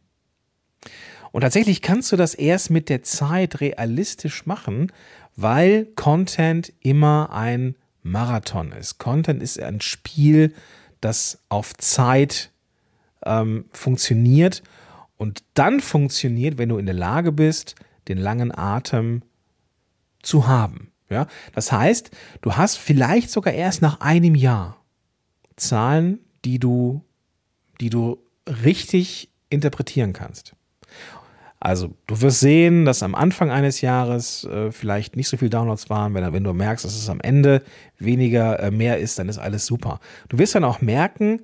Und 1.36 1.42
tatsächlich 1.42 1.82
kannst 1.82 2.10
du 2.12 2.16
das 2.16 2.32
erst 2.32 2.70
mit 2.70 2.88
der 2.88 3.02
Zeit 3.02 3.60
realistisch 3.60 4.46
machen, 4.46 4.90
weil 5.36 5.84
Content 5.94 6.72
immer 6.80 7.28
ein 7.30 7.76
Marathon 8.02 8.72
ist. 8.72 8.96
Content 8.96 9.42
ist 9.42 9.60
ein 9.60 9.82
Spiel, 9.82 10.54
das 11.02 11.40
auf 11.50 11.74
Zeit 11.74 12.52
ähm, 13.26 13.66
funktioniert 13.70 14.62
und 15.18 15.44
dann 15.52 15.80
funktioniert, 15.80 16.56
wenn 16.56 16.70
du 16.70 16.78
in 16.78 16.86
der 16.86 16.94
Lage 16.94 17.32
bist, 17.32 17.74
den 18.08 18.16
langen 18.16 18.50
Atem 18.50 19.20
zu 20.22 20.46
haben. 20.46 20.90
Ja? 21.10 21.26
Das 21.52 21.70
heißt, 21.70 22.12
du 22.40 22.56
hast 22.56 22.78
vielleicht 22.78 23.28
sogar 23.28 23.52
erst 23.52 23.82
nach 23.82 24.00
einem 24.00 24.36
Jahr 24.36 24.82
Zahlen, 25.56 26.20
die 26.46 26.58
du, 26.58 27.04
die 27.78 27.90
du 27.90 28.22
richtig 28.46 29.28
interpretieren 29.50 30.14
kannst. 30.14 30.56
Also 31.66 31.96
du 32.06 32.20
wirst 32.20 32.38
sehen, 32.38 32.84
dass 32.84 33.02
am 33.02 33.16
Anfang 33.16 33.50
eines 33.50 33.80
Jahres 33.80 34.44
äh, 34.44 34.70
vielleicht 34.70 35.16
nicht 35.16 35.26
so 35.26 35.36
viele 35.36 35.50
Downloads 35.50 35.90
waren. 35.90 36.14
Wenn, 36.14 36.32
wenn, 36.32 36.44
du 36.44 36.52
merkst, 36.52 36.84
dass 36.84 36.94
es 36.94 37.10
am 37.10 37.20
Ende 37.20 37.60
weniger 37.98 38.60
äh, 38.60 38.70
mehr 38.70 38.98
ist, 38.98 39.18
dann 39.18 39.28
ist 39.28 39.38
alles 39.38 39.66
super. 39.66 39.98
Du 40.28 40.38
wirst 40.38 40.54
dann 40.54 40.62
auch 40.62 40.80
merken, 40.80 41.40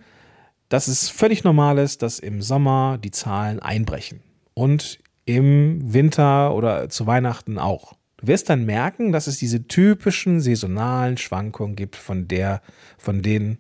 dass 0.68 0.86
es 0.86 1.08
völlig 1.08 1.42
normal 1.42 1.76
ist, 1.78 2.02
dass 2.02 2.20
im 2.20 2.40
Sommer 2.40 2.98
die 3.02 3.10
Zahlen 3.10 3.58
einbrechen. 3.58 4.20
Und 4.54 5.00
im 5.24 5.92
Winter 5.92 6.54
oder 6.54 6.88
zu 6.88 7.08
Weihnachten 7.08 7.58
auch. 7.58 7.94
Du 8.18 8.28
wirst 8.28 8.48
dann 8.48 8.64
merken, 8.64 9.10
dass 9.10 9.26
es 9.26 9.38
diese 9.38 9.66
typischen 9.66 10.40
saisonalen 10.40 11.18
Schwankungen 11.18 11.74
gibt, 11.74 11.96
von 11.96 12.28
der, 12.28 12.62
von 12.96 13.22
denen 13.22 13.58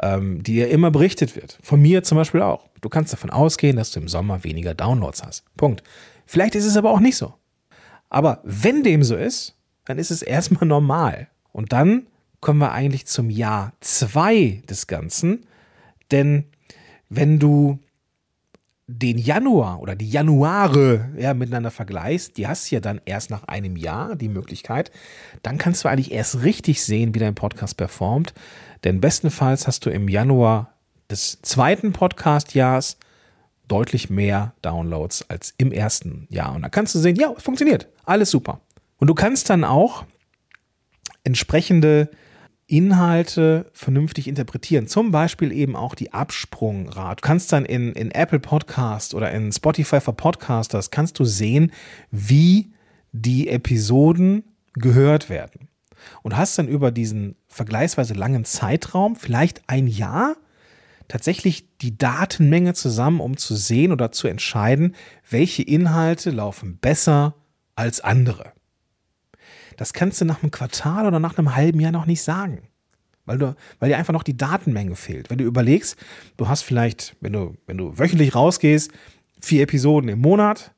ähm, 0.00 0.42
die 0.42 0.56
ja 0.56 0.66
immer 0.66 0.90
berichtet 0.90 1.36
wird. 1.36 1.58
Von 1.62 1.80
mir 1.82 2.02
zum 2.02 2.16
Beispiel 2.16 2.42
auch. 2.42 2.68
Du 2.80 2.88
kannst 2.88 3.12
davon 3.12 3.30
ausgehen, 3.30 3.76
dass 3.76 3.90
du 3.90 4.00
im 4.00 4.08
Sommer 4.08 4.44
weniger 4.44 4.74
Downloads 4.74 5.22
hast. 5.22 5.44
Punkt. 5.56 5.82
Vielleicht 6.26 6.54
ist 6.54 6.64
es 6.64 6.76
aber 6.76 6.90
auch 6.90 7.00
nicht 7.00 7.16
so. 7.16 7.34
Aber 8.08 8.40
wenn 8.44 8.82
dem 8.82 9.02
so 9.02 9.16
ist, 9.16 9.56
dann 9.84 9.98
ist 9.98 10.10
es 10.10 10.22
erstmal 10.22 10.66
normal. 10.66 11.28
Und 11.52 11.72
dann 11.72 12.06
kommen 12.40 12.58
wir 12.58 12.72
eigentlich 12.72 13.06
zum 13.06 13.30
Jahr 13.30 13.72
zwei 13.80 14.62
des 14.68 14.86
Ganzen. 14.86 15.46
Denn 16.10 16.44
wenn 17.08 17.38
du 17.38 17.78
den 18.86 19.18
Januar 19.18 19.80
oder 19.80 19.94
die 19.94 20.10
Januare 20.10 21.10
ja, 21.16 21.34
miteinander 21.34 21.70
vergleichst, 21.70 22.36
die 22.36 22.46
hast 22.46 22.70
du 22.70 22.76
ja 22.76 22.80
dann 22.80 23.00
erst 23.04 23.30
nach 23.30 23.44
einem 23.44 23.76
Jahr 23.76 24.16
die 24.16 24.28
Möglichkeit, 24.28 24.90
dann 25.42 25.58
kannst 25.58 25.84
du 25.84 25.88
eigentlich 25.88 26.12
erst 26.12 26.42
richtig 26.42 26.82
sehen, 26.82 27.14
wie 27.14 27.20
dein 27.20 27.34
Podcast 27.34 27.76
performt. 27.76 28.34
Denn 28.84 29.00
bestenfalls 29.00 29.66
hast 29.66 29.86
du 29.86 29.90
im 29.90 30.08
Januar 30.08 30.74
des 31.10 31.40
zweiten 31.42 31.92
Podcast-Jahres 31.92 32.98
deutlich 33.68 34.10
mehr 34.10 34.54
Downloads 34.62 35.30
als 35.30 35.54
im 35.56 35.72
ersten 35.72 36.26
Jahr. 36.30 36.54
Und 36.54 36.62
da 36.62 36.68
kannst 36.68 36.94
du 36.94 36.98
sehen, 36.98 37.16
ja, 37.16 37.32
es 37.36 37.42
funktioniert. 37.42 37.88
Alles 38.04 38.30
super. 38.30 38.60
Und 38.98 39.06
du 39.06 39.14
kannst 39.14 39.48
dann 39.48 39.64
auch 39.64 40.04
entsprechende 41.24 42.10
Inhalte 42.72 43.70
vernünftig 43.74 44.26
interpretieren. 44.26 44.86
Zum 44.86 45.10
Beispiel 45.10 45.52
eben 45.52 45.76
auch 45.76 45.94
die 45.94 46.14
Absprungrate. 46.14 47.20
Du 47.20 47.26
kannst 47.26 47.52
dann 47.52 47.66
in, 47.66 47.92
in 47.92 48.10
Apple 48.10 48.40
Podcast 48.40 49.12
oder 49.14 49.30
in 49.30 49.52
Spotify 49.52 50.00
for 50.00 50.16
Podcasters 50.16 50.90
kannst 50.90 51.18
du 51.18 51.26
sehen, 51.26 51.70
wie 52.10 52.72
die 53.12 53.48
Episoden 53.48 54.44
gehört 54.72 55.28
werden 55.28 55.68
und 56.22 56.34
hast 56.34 56.58
dann 56.58 56.66
über 56.66 56.90
diesen 56.90 57.36
vergleichsweise 57.46 58.14
langen 58.14 58.46
Zeitraum, 58.46 59.16
vielleicht 59.16 59.60
ein 59.66 59.86
Jahr, 59.86 60.36
tatsächlich 61.08 61.76
die 61.82 61.98
Datenmenge 61.98 62.72
zusammen, 62.72 63.20
um 63.20 63.36
zu 63.36 63.54
sehen 63.54 63.92
oder 63.92 64.12
zu 64.12 64.28
entscheiden, 64.28 64.94
welche 65.28 65.62
Inhalte 65.62 66.30
laufen 66.30 66.78
besser 66.78 67.34
als 67.74 68.00
andere. 68.00 68.54
Das 69.76 69.92
kannst 69.92 70.20
du 70.20 70.24
nach 70.24 70.42
einem 70.42 70.50
Quartal 70.50 71.06
oder 71.06 71.18
nach 71.18 71.38
einem 71.38 71.54
halben 71.54 71.80
Jahr 71.80 71.92
noch 71.92 72.06
nicht 72.06 72.22
sagen. 72.22 72.68
Weil, 73.24 73.38
du, 73.38 73.54
weil 73.78 73.88
dir 73.88 73.98
einfach 73.98 74.12
noch 74.12 74.24
die 74.24 74.36
Datenmenge 74.36 74.96
fehlt. 74.96 75.30
Wenn 75.30 75.38
du 75.38 75.44
überlegst, 75.44 75.96
du 76.36 76.48
hast 76.48 76.62
vielleicht, 76.62 77.16
wenn 77.20 77.32
du, 77.32 77.54
wenn 77.66 77.78
du 77.78 77.98
wöchentlich 77.98 78.34
rausgehst, 78.34 78.90
vier 79.40 79.62
Episoden 79.62 80.08
im 80.08 80.20
Monat, 80.20 80.72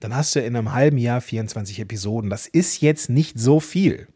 dann 0.00 0.14
hast 0.14 0.34
du 0.36 0.40
in 0.40 0.54
einem 0.54 0.72
halben 0.72 0.98
Jahr 0.98 1.20
24 1.20 1.80
Episoden. 1.80 2.30
Das 2.30 2.46
ist 2.46 2.80
jetzt 2.80 3.08
nicht 3.08 3.38
so 3.38 3.60
viel. 3.60 4.06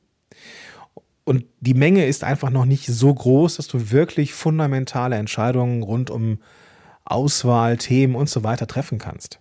Und 1.24 1.44
die 1.60 1.74
Menge 1.74 2.06
ist 2.06 2.24
einfach 2.24 2.50
noch 2.50 2.64
nicht 2.64 2.86
so 2.86 3.12
groß, 3.12 3.56
dass 3.56 3.68
du 3.68 3.90
wirklich 3.90 4.32
fundamentale 4.32 5.16
Entscheidungen 5.16 5.82
rund 5.82 6.10
um 6.10 6.38
Auswahl, 7.04 7.76
Themen 7.76 8.14
und 8.14 8.28
so 8.28 8.44
weiter 8.44 8.66
treffen 8.66 8.98
kannst. 8.98 9.40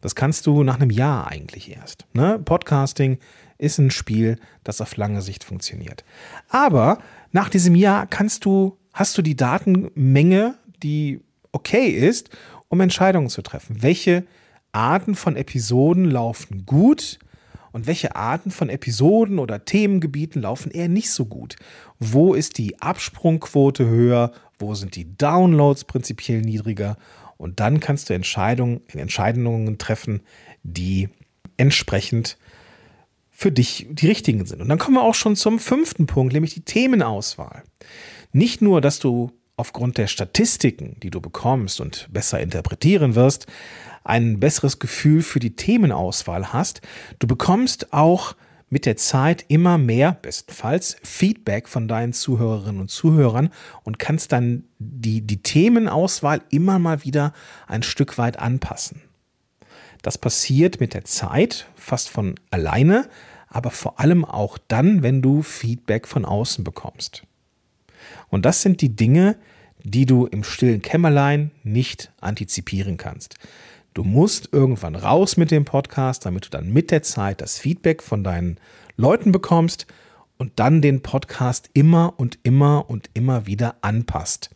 Das 0.00 0.14
kannst 0.14 0.46
du 0.46 0.62
nach 0.62 0.76
einem 0.76 0.90
Jahr 0.90 1.28
eigentlich 1.28 1.74
erst. 1.74 2.06
Ne? 2.12 2.38
Podcasting 2.38 3.18
ist 3.58 3.78
ein 3.78 3.90
Spiel, 3.90 4.38
das 4.62 4.80
auf 4.80 4.96
lange 4.96 5.22
Sicht 5.22 5.44
funktioniert. 5.44 6.04
Aber 6.48 6.98
nach 7.32 7.48
diesem 7.48 7.74
Jahr 7.74 8.06
kannst 8.06 8.44
du, 8.44 8.76
hast 8.92 9.16
du 9.16 9.22
die 9.22 9.36
Datenmenge, 9.36 10.54
die 10.82 11.20
okay 11.52 11.88
ist, 11.88 12.30
um 12.68 12.80
Entscheidungen 12.80 13.28
zu 13.28 13.42
treffen. 13.42 13.82
Welche 13.82 14.24
Arten 14.72 15.14
von 15.14 15.36
Episoden 15.36 16.10
laufen 16.10 16.66
gut 16.66 17.18
und 17.72 17.86
welche 17.86 18.16
Arten 18.16 18.50
von 18.50 18.68
Episoden 18.68 19.38
oder 19.38 19.64
Themengebieten 19.64 20.42
laufen 20.42 20.70
eher 20.70 20.88
nicht 20.88 21.10
so 21.10 21.26
gut? 21.26 21.56
Wo 21.98 22.34
ist 22.34 22.58
die 22.58 22.80
Absprungquote 22.80 23.86
höher? 23.86 24.32
Wo 24.58 24.74
sind 24.74 24.96
die 24.96 25.16
Downloads 25.16 25.84
prinzipiell 25.84 26.40
niedriger? 26.40 26.96
Und 27.36 27.60
dann 27.60 27.80
kannst 27.80 28.10
du 28.10 28.14
Entscheidungen, 28.14 28.80
Entscheidungen 28.88 29.78
treffen, 29.78 30.22
die 30.62 31.08
entsprechend 31.56 32.36
für 33.36 33.50
dich 33.50 33.86
die 33.90 34.06
richtigen 34.06 34.46
sind. 34.46 34.62
Und 34.62 34.68
dann 34.68 34.78
kommen 34.78 34.96
wir 34.96 35.02
auch 35.02 35.14
schon 35.14 35.34
zum 35.34 35.58
fünften 35.58 36.06
Punkt, 36.06 36.32
nämlich 36.32 36.54
die 36.54 36.64
Themenauswahl. 36.64 37.64
Nicht 38.32 38.62
nur, 38.62 38.80
dass 38.80 39.00
du 39.00 39.32
aufgrund 39.56 39.98
der 39.98 40.06
Statistiken, 40.06 40.96
die 41.02 41.10
du 41.10 41.20
bekommst 41.20 41.80
und 41.80 42.08
besser 42.12 42.40
interpretieren 42.40 43.16
wirst, 43.16 43.46
ein 44.04 44.38
besseres 44.38 44.78
Gefühl 44.78 45.22
für 45.22 45.40
die 45.40 45.56
Themenauswahl 45.56 46.52
hast. 46.52 46.80
Du 47.18 47.26
bekommst 47.26 47.92
auch 47.92 48.36
mit 48.70 48.86
der 48.86 48.96
Zeit 48.96 49.44
immer 49.48 49.78
mehr, 49.78 50.12
bestenfalls, 50.12 50.96
Feedback 51.02 51.68
von 51.68 51.88
deinen 51.88 52.12
Zuhörerinnen 52.12 52.80
und 52.80 52.90
Zuhörern 52.90 53.50
und 53.82 53.98
kannst 53.98 54.32
dann 54.32 54.64
die, 54.78 55.22
die 55.22 55.42
Themenauswahl 55.42 56.42
immer 56.50 56.78
mal 56.78 57.04
wieder 57.04 57.32
ein 57.66 57.82
Stück 57.82 58.16
weit 58.18 58.38
anpassen. 58.38 59.02
Das 60.04 60.18
passiert 60.18 60.80
mit 60.80 60.92
der 60.92 61.06
Zeit 61.06 61.66
fast 61.76 62.10
von 62.10 62.34
alleine, 62.50 63.08
aber 63.48 63.70
vor 63.70 63.98
allem 64.00 64.26
auch 64.26 64.58
dann, 64.68 65.02
wenn 65.02 65.22
du 65.22 65.40
Feedback 65.40 66.06
von 66.06 66.26
außen 66.26 66.62
bekommst. 66.62 67.22
Und 68.28 68.44
das 68.44 68.60
sind 68.60 68.82
die 68.82 68.94
Dinge, 68.94 69.36
die 69.82 70.04
du 70.04 70.26
im 70.26 70.44
stillen 70.44 70.82
Kämmerlein 70.82 71.52
nicht 71.62 72.12
antizipieren 72.20 72.98
kannst. 72.98 73.36
Du 73.94 74.04
musst 74.04 74.50
irgendwann 74.52 74.94
raus 74.94 75.38
mit 75.38 75.50
dem 75.50 75.64
Podcast, 75.64 76.26
damit 76.26 76.44
du 76.44 76.50
dann 76.50 76.70
mit 76.70 76.90
der 76.90 77.02
Zeit 77.02 77.40
das 77.40 77.58
Feedback 77.58 78.02
von 78.02 78.22
deinen 78.22 78.60
Leuten 78.98 79.32
bekommst 79.32 79.86
und 80.36 80.52
dann 80.56 80.82
den 80.82 81.00
Podcast 81.00 81.70
immer 81.72 82.12
und 82.18 82.38
immer 82.42 82.90
und 82.90 83.08
immer 83.14 83.46
wieder 83.46 83.76
anpasst. 83.80 84.50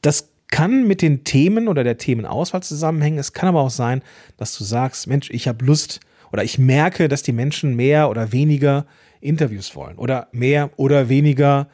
Das 0.00 0.31
kann 0.52 0.86
mit 0.86 1.02
den 1.02 1.24
Themen 1.24 1.66
oder 1.66 1.82
der 1.82 1.98
Themenauswahl 1.98 2.62
zusammenhängen. 2.62 3.18
Es 3.18 3.32
kann 3.32 3.48
aber 3.48 3.62
auch 3.62 3.70
sein, 3.70 4.02
dass 4.36 4.56
du 4.56 4.62
sagst, 4.62 5.08
Mensch, 5.08 5.30
ich 5.30 5.48
habe 5.48 5.64
Lust 5.64 5.98
oder 6.30 6.44
ich 6.44 6.58
merke, 6.58 7.08
dass 7.08 7.22
die 7.22 7.32
Menschen 7.32 7.74
mehr 7.74 8.10
oder 8.10 8.32
weniger 8.32 8.86
Interviews 9.20 9.74
wollen 9.74 9.96
oder 9.96 10.28
mehr 10.30 10.70
oder 10.76 11.08
weniger 11.08 11.68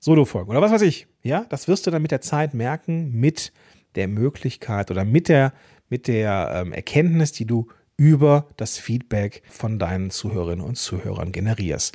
Solo-Folgen 0.00 0.50
oder 0.50 0.62
was 0.62 0.72
weiß 0.72 0.82
ich. 0.82 1.06
Ja, 1.22 1.44
das 1.50 1.68
wirst 1.68 1.86
du 1.86 1.90
dann 1.90 2.02
mit 2.02 2.10
der 2.10 2.22
Zeit 2.22 2.54
merken, 2.54 3.12
mit 3.12 3.52
der 3.94 4.08
Möglichkeit 4.08 4.90
oder 4.90 5.04
mit 5.04 5.28
der 5.28 5.52
mit 5.90 6.08
der 6.08 6.50
ähm, 6.54 6.72
Erkenntnis, 6.72 7.32
die 7.32 7.44
du 7.44 7.68
über 7.96 8.48
das 8.56 8.78
Feedback 8.78 9.42
von 9.50 9.78
deinen 9.78 10.10
Zuhörerinnen 10.10 10.64
und 10.64 10.76
Zuhörern 10.76 11.30
generierst. 11.30 11.94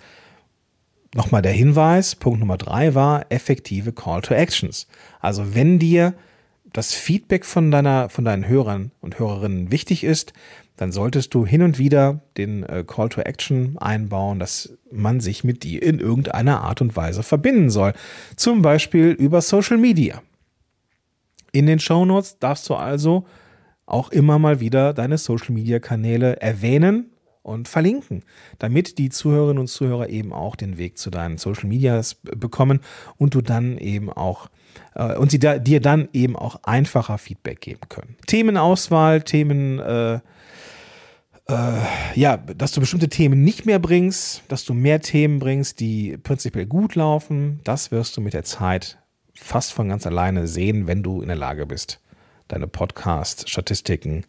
Nochmal 1.15 1.41
der 1.41 1.51
Hinweis, 1.51 2.15
Punkt 2.15 2.39
Nummer 2.39 2.57
drei 2.57 2.93
war 2.93 3.25
effektive 3.29 3.93
Call 3.93 4.21
to 4.21 4.33
Actions. 4.35 4.87
Also 5.19 5.55
wenn 5.55 5.79
dir 5.79 6.13
das 6.71 6.93
Feedback 6.93 7.45
von, 7.45 7.71
deiner, 7.71 8.09
von 8.09 8.25
deinen 8.25 8.47
Hörern 8.47 8.91
und 9.01 9.17
Hörerinnen 9.17 9.71
wichtig 9.71 10.03
ist, 10.03 10.33
dann 10.77 10.91
solltest 10.91 11.33
du 11.33 11.45
hin 11.45 11.61
und 11.63 11.77
wieder 11.77 12.21
den 12.37 12.63
äh, 12.63 12.85
Call 12.87 13.09
to 13.09 13.21
Action 13.21 13.77
einbauen, 13.79 14.39
dass 14.39 14.77
man 14.91 15.19
sich 15.19 15.43
mit 15.43 15.63
dir 15.63 15.81
in 15.81 15.99
irgendeiner 15.99 16.61
Art 16.61 16.81
und 16.81 16.95
Weise 16.95 17.23
verbinden 17.23 17.69
soll. 17.69 17.93
Zum 18.35 18.61
Beispiel 18.61 19.09
über 19.09 19.41
Social 19.41 19.77
Media. 19.77 20.21
In 21.51 21.65
den 21.65 21.79
Show 21.79 22.05
Notes 22.05 22.37
darfst 22.39 22.69
du 22.69 22.75
also 22.75 23.25
auch 23.87 24.11
immer 24.11 24.37
mal 24.37 24.59
wieder 24.59 24.93
deine 24.93 25.17
Social 25.17 25.53
Media 25.53 25.79
Kanäle 25.79 26.39
erwähnen 26.39 27.11
und 27.49 27.67
verlinken, 27.67 28.23
damit 28.59 28.97
die 28.97 29.09
Zuhörerinnen 29.09 29.59
und 29.59 29.67
Zuhörer 29.67 30.09
eben 30.09 30.31
auch 30.33 30.55
den 30.55 30.77
Weg 30.77 30.97
zu 30.97 31.09
deinen 31.09 31.37
Social 31.37 31.67
Medias 31.67 32.15
bekommen 32.15 32.79
und 33.17 33.33
du 33.33 33.41
dann 33.41 33.77
eben 33.77 34.11
auch 34.11 34.49
äh, 34.95 35.15
und 35.15 35.31
sie 35.31 35.39
da, 35.39 35.57
dir 35.57 35.81
dann 35.81 36.09
eben 36.13 36.35
auch 36.35 36.61
einfacher 36.63 37.17
Feedback 37.17 37.61
geben 37.61 37.81
können. 37.89 38.15
Themenauswahl, 38.27 39.21
Themen, 39.21 39.79
äh, 39.79 40.15
äh, 40.15 40.21
ja, 42.15 42.37
dass 42.37 42.71
du 42.71 42.79
bestimmte 42.79 43.09
Themen 43.09 43.43
nicht 43.43 43.65
mehr 43.65 43.79
bringst, 43.79 44.43
dass 44.47 44.65
du 44.65 44.73
mehr 44.73 45.01
Themen 45.01 45.39
bringst, 45.39 45.79
die 45.79 46.17
prinzipiell 46.17 46.65
gut 46.65 46.95
laufen, 46.95 47.59
das 47.63 47.91
wirst 47.91 48.17
du 48.17 48.21
mit 48.21 48.33
der 48.33 48.43
Zeit 48.43 48.99
fast 49.33 49.73
von 49.73 49.89
ganz 49.89 50.05
alleine 50.05 50.47
sehen, 50.47 50.87
wenn 50.87 51.01
du 51.01 51.21
in 51.21 51.27
der 51.27 51.37
Lage 51.37 51.65
bist, 51.65 52.01
deine 52.47 52.67
Podcast-Statistiken 52.67 54.25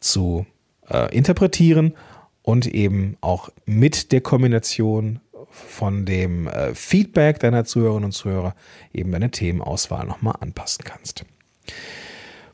zu 0.00 0.46
äh, 0.88 1.14
interpretieren 1.16 1.94
und 2.42 2.66
eben 2.66 3.16
auch 3.20 3.50
mit 3.66 4.12
der 4.12 4.20
Kombination 4.20 5.20
von 5.50 6.04
dem 6.06 6.46
äh, 6.46 6.74
Feedback 6.74 7.40
deiner 7.40 7.64
Zuhörerinnen 7.64 8.06
und 8.06 8.12
Zuhörer 8.12 8.54
eben 8.92 9.12
deine 9.12 9.30
Themenauswahl 9.30 10.06
nochmal 10.06 10.36
anpassen 10.40 10.84
kannst. 10.84 11.24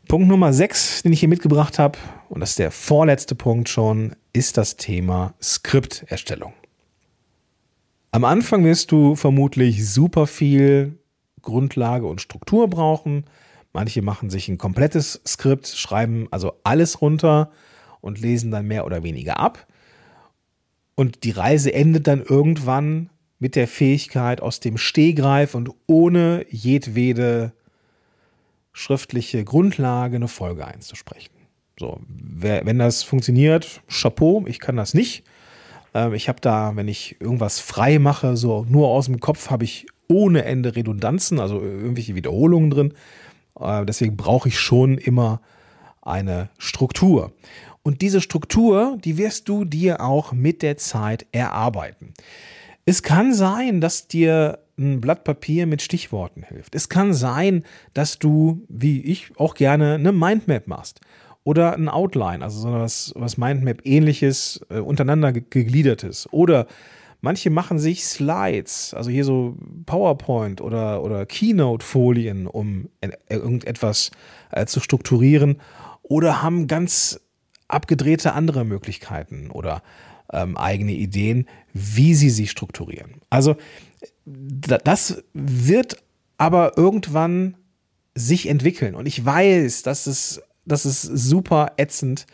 Punkt 0.08 0.28
Nummer 0.28 0.52
6, 0.52 1.02
den 1.02 1.12
ich 1.12 1.20
hier 1.20 1.28
mitgebracht 1.28 1.78
habe, 1.78 1.98
und 2.28 2.40
das 2.40 2.50
ist 2.50 2.58
der 2.58 2.70
vorletzte 2.70 3.34
Punkt 3.34 3.68
schon, 3.68 4.14
ist 4.32 4.56
das 4.56 4.76
Thema 4.76 5.34
Skripterstellung. 5.42 6.52
Am 8.12 8.24
Anfang 8.24 8.64
wirst 8.64 8.92
du 8.92 9.14
vermutlich 9.14 9.86
super 9.88 10.26
viel 10.26 10.98
Grundlage 11.42 12.06
und 12.06 12.20
Struktur 12.20 12.68
brauchen. 12.68 13.24
Manche 13.72 14.00
machen 14.00 14.30
sich 14.30 14.48
ein 14.48 14.58
komplettes 14.58 15.20
Skript, 15.26 15.66
schreiben 15.68 16.28
also 16.30 16.54
alles 16.64 17.02
runter 17.02 17.50
und 18.00 18.20
lesen 18.20 18.50
dann 18.50 18.66
mehr 18.66 18.86
oder 18.86 19.02
weniger 19.02 19.38
ab. 19.38 19.66
Und 20.96 21.22
die 21.22 21.30
Reise 21.30 21.72
endet 21.72 22.08
dann 22.08 22.22
irgendwann 22.22 23.10
mit 23.38 23.54
der 23.54 23.68
Fähigkeit, 23.68 24.40
aus 24.40 24.60
dem 24.60 24.78
Stehgreif 24.78 25.54
und 25.54 25.70
ohne 25.86 26.44
jedwede 26.50 27.52
schriftliche 28.72 29.44
Grundlage 29.44 30.16
eine 30.16 30.28
Folge 30.28 30.66
einzusprechen. 30.66 31.32
So, 31.78 32.00
wenn 32.08 32.78
das 32.78 33.02
funktioniert, 33.02 33.82
Chapeau, 33.88 34.44
ich 34.46 34.58
kann 34.58 34.76
das 34.76 34.94
nicht. 34.94 35.24
Ähm, 35.92 36.14
ich 36.14 36.28
habe 36.28 36.40
da, 36.40 36.74
wenn 36.76 36.88
ich 36.88 37.20
irgendwas 37.20 37.60
frei 37.60 37.98
mache, 37.98 38.36
so 38.36 38.66
nur 38.68 38.88
aus 38.88 39.06
dem 39.06 39.20
Kopf, 39.20 39.50
habe 39.50 39.64
ich 39.64 39.86
ohne 40.08 40.44
Ende 40.44 40.74
Redundanzen, 40.76 41.38
also 41.38 41.60
irgendwelche 41.60 42.14
Wiederholungen 42.14 42.70
drin. 42.70 42.94
Äh, 43.60 43.84
deswegen 43.84 44.16
brauche 44.16 44.48
ich 44.48 44.58
schon 44.58 44.96
immer 44.96 45.42
eine 46.00 46.48
Struktur. 46.58 47.32
Und 47.86 48.02
diese 48.02 48.20
Struktur, 48.20 48.98
die 49.04 49.16
wirst 49.16 49.48
du 49.48 49.64
dir 49.64 50.00
auch 50.00 50.32
mit 50.32 50.62
der 50.62 50.76
Zeit 50.76 51.24
erarbeiten. 51.30 52.14
Es 52.84 53.04
kann 53.04 53.32
sein, 53.32 53.80
dass 53.80 54.08
dir 54.08 54.58
ein 54.76 55.00
Blatt 55.00 55.22
Papier 55.22 55.68
mit 55.68 55.82
Stichworten 55.82 56.42
hilft. 56.42 56.74
Es 56.74 56.88
kann 56.88 57.14
sein, 57.14 57.62
dass 57.94 58.18
du, 58.18 58.66
wie 58.68 59.02
ich 59.02 59.30
auch 59.36 59.54
gerne, 59.54 59.94
eine 59.94 60.10
Mindmap 60.10 60.66
machst 60.66 61.00
oder 61.44 61.74
ein 61.74 61.88
Outline, 61.88 62.42
also 62.42 62.58
so 62.58 62.72
was, 62.72 63.12
was 63.14 63.36
Mindmap 63.36 63.82
ähnliches, 63.84 64.60
äh, 64.68 64.80
untereinander 64.80 65.30
gegliedertes. 65.30 66.28
Oder 66.32 66.66
manche 67.20 67.50
machen 67.50 67.78
sich 67.78 68.04
Slides, 68.04 68.94
also 68.94 69.10
hier 69.10 69.24
so 69.24 69.54
PowerPoint 69.86 70.60
oder, 70.60 71.04
oder 71.04 71.24
Keynote-Folien, 71.24 72.48
um 72.48 72.88
äh, 73.00 73.10
irgendetwas 73.28 74.10
äh, 74.50 74.66
zu 74.66 74.80
strukturieren. 74.80 75.60
Oder 76.02 76.42
haben 76.42 76.66
ganz 76.66 77.20
abgedrehte 77.76 78.32
andere 78.32 78.64
Möglichkeiten 78.64 79.50
oder 79.50 79.82
ähm, 80.32 80.56
eigene 80.56 80.92
Ideen, 80.92 81.46
wie 81.74 82.14
sie 82.14 82.30
sich 82.30 82.50
strukturieren. 82.50 83.20
Also 83.30 83.56
das 84.24 85.22
wird 85.34 86.02
aber 86.38 86.76
irgendwann 86.76 87.56
sich 88.14 88.48
entwickeln. 88.48 88.94
Und 88.94 89.06
ich 89.06 89.24
weiß, 89.24 89.82
dass 89.82 90.06
es, 90.06 90.42
das 90.64 90.86
ist 90.86 91.02
super 91.02 91.72
ätzend, 91.76 92.26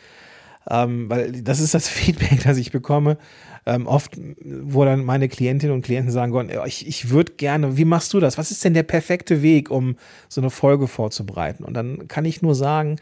ähm, 0.70 1.10
weil 1.10 1.42
das 1.42 1.60
ist 1.60 1.74
das 1.74 1.88
Feedback, 1.98 2.44
das 2.44 2.56
ich 2.56 2.70
bekomme. 2.70 3.18
Ähm, 3.64 3.86
oft, 3.86 4.18
wo 4.44 4.84
dann 4.84 5.04
meine 5.04 5.28
Klientinnen 5.28 5.74
und 5.74 5.82
Klienten 5.82 6.10
sagen, 6.10 6.50
ich, 6.66 6.86
ich 6.86 7.10
würde 7.10 7.34
gerne, 7.34 7.76
wie 7.76 7.84
machst 7.84 8.12
du 8.12 8.18
das? 8.18 8.36
Was 8.36 8.50
ist 8.50 8.64
denn 8.64 8.74
der 8.74 8.82
perfekte 8.82 9.40
Weg, 9.40 9.70
um 9.70 9.96
so 10.28 10.40
eine 10.40 10.50
Folge 10.50 10.88
vorzubereiten? 10.88 11.62
Und 11.62 11.74
dann 11.74 12.08
kann 12.08 12.24
ich 12.24 12.42
nur 12.42 12.56
sagen, 12.56 12.96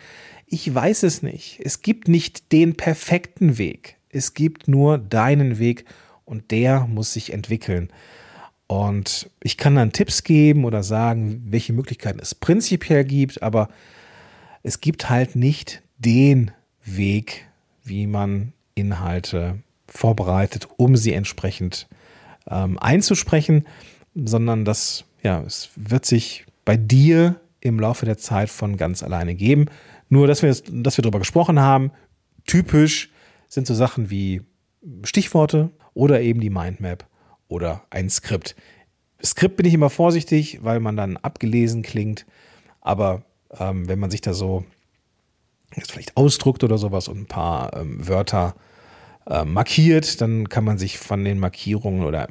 ich 0.47 0.73
weiß 0.75 1.05
es 1.05 1.23
nicht. 1.23 1.61
Es 1.65 1.81
gibt 1.81 2.09
nicht 2.09 2.53
den 2.53 2.75
perfekten 2.75 3.57
Weg. 3.57 3.97
Es 4.11 4.35
gibt 4.35 4.69
nur 4.69 4.99
deinen 4.99 5.59
Weg 5.59 5.85
und 6.25 6.51
der 6.51 6.87
muss 6.87 7.15
sich 7.15 7.33
entwickeln. 7.33 7.89
Und 8.67 9.31
ich 9.43 9.57
kann 9.57 9.75
dann 9.75 9.93
Tipps 9.93 10.23
geben 10.23 10.65
oder 10.65 10.83
sagen, 10.83 11.43
welche 11.47 11.73
Möglichkeiten 11.73 12.21
es 12.21 12.35
prinzipiell 12.35 13.05
gibt, 13.05 13.43
aber 13.43 13.69
es 14.63 14.81
gibt 14.81 15.09
halt 15.09 15.37
nicht 15.37 15.83
den 15.99 16.53
Weg, 16.85 17.49
wie 17.83 18.07
man 18.07 18.53
Inhalte 18.75 19.59
vorbereitet, 19.93 20.69
um 20.77 20.97
sie 20.97 21.13
entsprechend 21.13 21.89
ähm, 22.49 22.79
einzusprechen, 22.79 23.67
sondern 24.15 24.65
das, 24.65 25.05
ja, 25.23 25.43
es 25.43 25.71
wird 25.77 26.07
sich 26.07 26.47
bei 26.65 26.77
dir 26.77 27.41
im 27.61 27.79
Laufe 27.79 28.07
der 28.07 28.19
Zeit 28.19 28.51
von 28.51 28.77
ganz 28.77 29.03
alleine 29.03 29.35
geben. 29.35 29.67
Nur, 30.09 30.27
dass 30.27 30.43
wir, 30.43 30.55
dass 30.71 30.97
wir 30.97 31.03
darüber 31.03 31.19
gesprochen 31.19 31.61
haben, 31.61 31.93
typisch 32.47 33.11
sind 33.49 33.67
so 33.67 33.75
Sachen 33.75 34.11
wie 34.11 34.43
Stichworte 35.05 35.71
oder 35.95 36.21
eben 36.21 36.41
die 36.41 36.51
Mindmap 36.51 37.07
oder 37.49 37.83
ein 37.91 38.09
Skript. 38.09 38.57
Skript 39.23 39.57
bin 39.57 39.67
ich 39.67 39.75
immer 39.75 39.91
vorsichtig, 39.91 40.61
weil 40.63 40.81
man 40.81 40.97
dann 40.97 41.17
abgelesen 41.17 41.83
klingt. 41.83 42.27
Aber 42.81 43.23
ähm, 43.59 43.89
wenn 43.89 43.99
man 43.99 44.11
sich 44.11 44.21
da 44.21 44.33
so 44.33 44.65
jetzt 45.77 45.93
vielleicht 45.93 46.17
ausdruckt 46.17 46.65
oder 46.65 46.79
sowas 46.79 47.09
und 47.09 47.19
ein 47.19 47.27
paar 47.27 47.77
ähm, 47.77 48.07
Wörter 48.09 48.55
äh, 49.27 49.45
markiert, 49.45 50.21
dann 50.21 50.49
kann 50.49 50.65
man 50.65 50.79
sich 50.79 50.99
von 50.99 51.25
den 51.25 51.39
Markierungen 51.39 52.05
oder 52.05 52.29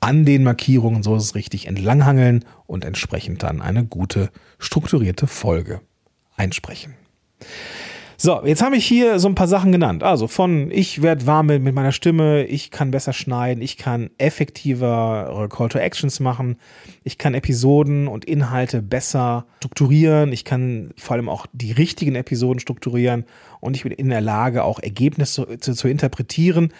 an 0.00 0.24
den 0.24 0.44
Markierungen, 0.44 1.02
so 1.02 1.16
ist 1.16 1.24
es 1.24 1.34
richtig, 1.34 1.66
entlanghangeln 1.66 2.44
und 2.66 2.84
entsprechend 2.84 3.42
dann 3.42 3.60
eine 3.60 3.84
gute 3.84 4.30
strukturierte 4.58 5.26
Folge 5.26 5.80
einsprechen. 6.36 6.94
So, 8.22 8.44
jetzt 8.44 8.60
habe 8.60 8.76
ich 8.76 8.84
hier 8.84 9.18
so 9.18 9.28
ein 9.28 9.34
paar 9.34 9.48
Sachen 9.48 9.72
genannt. 9.72 10.02
Also 10.02 10.28
von 10.28 10.70
ich 10.70 11.00
werde 11.00 11.26
warm 11.26 11.46
mit, 11.46 11.74
meiner 11.74 11.90
Stimme, 11.90 12.44
ich 12.44 12.70
kann 12.70 12.90
besser 12.90 13.14
schneiden, 13.14 13.62
ich 13.62 13.78
kann 13.78 14.10
effektiver 14.18 15.48
Call 15.50 15.70
to 15.70 15.78
Actions 15.78 16.20
machen, 16.20 16.58
ich 17.02 17.16
kann 17.16 17.32
Episoden 17.32 18.08
und 18.08 18.26
Inhalte 18.26 18.82
besser 18.82 19.46
strukturieren, 19.60 20.34
ich 20.34 20.44
kann 20.44 20.90
vor 20.98 21.16
allem 21.16 21.30
auch 21.30 21.46
die 21.54 21.72
richtigen 21.72 22.14
Episoden 22.14 22.60
strukturieren 22.60 23.24
und 23.60 23.74
ich 23.74 23.84
bin 23.84 23.92
in 23.92 24.10
der 24.10 24.20
Lage, 24.20 24.64
auch 24.64 24.80
Ergebnisse 24.80 25.58
zu, 25.58 25.72
zu 25.72 25.88
interpretieren. 25.88 26.74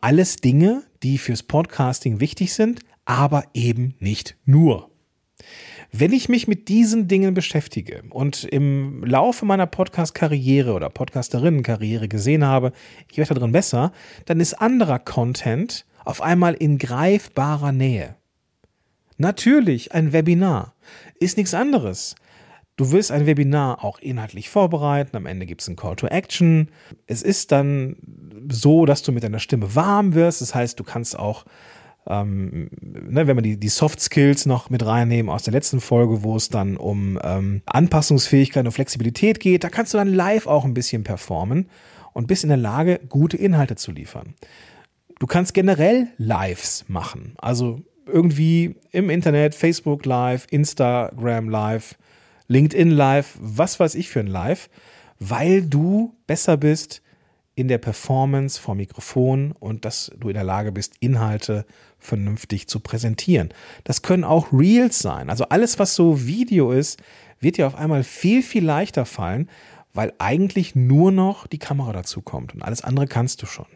Alles 0.00 0.36
Dinge, 0.36 0.84
die 1.02 1.18
fürs 1.18 1.42
Podcasting 1.42 2.20
wichtig 2.20 2.54
sind, 2.54 2.82
aber 3.04 3.42
eben 3.52 3.96
nicht 3.98 4.36
nur. 4.44 4.93
Wenn 5.96 6.12
ich 6.12 6.28
mich 6.28 6.48
mit 6.48 6.66
diesen 6.66 7.06
Dingen 7.06 7.34
beschäftige 7.34 8.02
und 8.10 8.42
im 8.42 9.04
Laufe 9.04 9.44
meiner 9.44 9.68
Podcast-Karriere 9.68 10.72
oder 10.72 10.90
Podcasterinnen-Karriere 10.90 12.08
gesehen 12.08 12.44
habe, 12.44 12.72
ich 13.08 13.16
werde 13.16 13.34
darin 13.34 13.52
besser, 13.52 13.92
dann 14.24 14.40
ist 14.40 14.54
anderer 14.54 14.98
Content 14.98 15.86
auf 16.04 16.20
einmal 16.20 16.54
in 16.54 16.78
greifbarer 16.78 17.70
Nähe. 17.70 18.16
Natürlich, 19.18 19.94
ein 19.94 20.12
Webinar 20.12 20.74
ist 21.20 21.36
nichts 21.36 21.54
anderes. 21.54 22.16
Du 22.74 22.90
willst 22.90 23.12
ein 23.12 23.26
Webinar 23.26 23.84
auch 23.84 24.00
inhaltlich 24.00 24.48
vorbereiten, 24.48 25.16
am 25.16 25.26
Ende 25.26 25.46
gibt 25.46 25.60
es 25.60 25.68
ein 25.68 25.76
Call 25.76 25.94
to 25.94 26.08
Action. 26.08 26.72
Es 27.06 27.22
ist 27.22 27.52
dann 27.52 27.98
so, 28.50 28.84
dass 28.84 29.04
du 29.04 29.12
mit 29.12 29.22
deiner 29.22 29.38
Stimme 29.38 29.76
warm 29.76 30.14
wirst, 30.14 30.40
das 30.40 30.56
heißt, 30.56 30.76
du 30.80 30.82
kannst 30.82 31.16
auch 31.16 31.44
ähm, 32.06 32.68
ne, 32.80 33.26
wenn 33.26 33.36
wir 33.36 33.42
die, 33.42 33.58
die 33.58 33.68
Soft 33.68 34.00
Skills 34.00 34.46
noch 34.46 34.70
mit 34.70 34.84
reinnehmen 34.84 35.30
aus 35.30 35.44
der 35.44 35.52
letzten 35.52 35.80
Folge, 35.80 36.22
wo 36.22 36.36
es 36.36 36.48
dann 36.48 36.76
um 36.76 37.18
ähm, 37.22 37.62
Anpassungsfähigkeit 37.66 38.64
und 38.64 38.72
Flexibilität 38.72 39.40
geht, 39.40 39.64
da 39.64 39.70
kannst 39.70 39.94
du 39.94 39.98
dann 39.98 40.12
live 40.12 40.46
auch 40.46 40.64
ein 40.64 40.74
bisschen 40.74 41.04
performen 41.04 41.68
und 42.12 42.26
bist 42.26 42.44
in 42.44 42.48
der 42.48 42.58
Lage, 42.58 43.00
gute 43.08 43.36
Inhalte 43.36 43.76
zu 43.76 43.92
liefern. 43.92 44.34
Du 45.18 45.26
kannst 45.26 45.54
generell 45.54 46.08
Lives 46.18 46.84
machen, 46.88 47.34
also 47.38 47.80
irgendwie 48.06 48.76
im 48.90 49.08
Internet, 49.08 49.54
Facebook 49.54 50.04
Live, 50.04 50.46
Instagram 50.50 51.48
Live, 51.48 51.96
LinkedIn 52.48 52.90
Live, 52.90 53.38
was 53.40 53.80
weiß 53.80 53.94
ich 53.94 54.10
für 54.10 54.20
ein 54.20 54.26
Live, 54.26 54.68
weil 55.18 55.62
du 55.62 56.14
besser 56.26 56.56
bist 56.56 57.00
in 57.56 57.68
der 57.68 57.78
Performance 57.78 58.60
vor 58.60 58.74
Mikrofon 58.74 59.52
und 59.52 59.84
dass 59.84 60.10
du 60.18 60.28
in 60.28 60.34
der 60.34 60.44
Lage 60.44 60.72
bist, 60.72 60.94
Inhalte 61.00 61.64
vernünftig 61.98 62.66
zu 62.68 62.80
präsentieren. 62.80 63.54
Das 63.84 64.02
können 64.02 64.24
auch 64.24 64.52
Reels 64.52 64.98
sein. 64.98 65.30
Also 65.30 65.44
alles, 65.44 65.78
was 65.78 65.94
so 65.94 66.26
Video 66.26 66.72
ist, 66.72 67.00
wird 67.40 67.56
dir 67.56 67.66
auf 67.66 67.76
einmal 67.76 68.02
viel, 68.02 68.42
viel 68.42 68.64
leichter 68.64 69.06
fallen, 69.06 69.48
weil 69.92 70.12
eigentlich 70.18 70.74
nur 70.74 71.12
noch 71.12 71.46
die 71.46 71.58
Kamera 71.58 71.92
dazu 71.92 72.22
kommt 72.22 72.54
und 72.54 72.62
alles 72.62 72.82
andere 72.82 73.06
kannst 73.06 73.42
du 73.42 73.46
schon. 73.46 73.66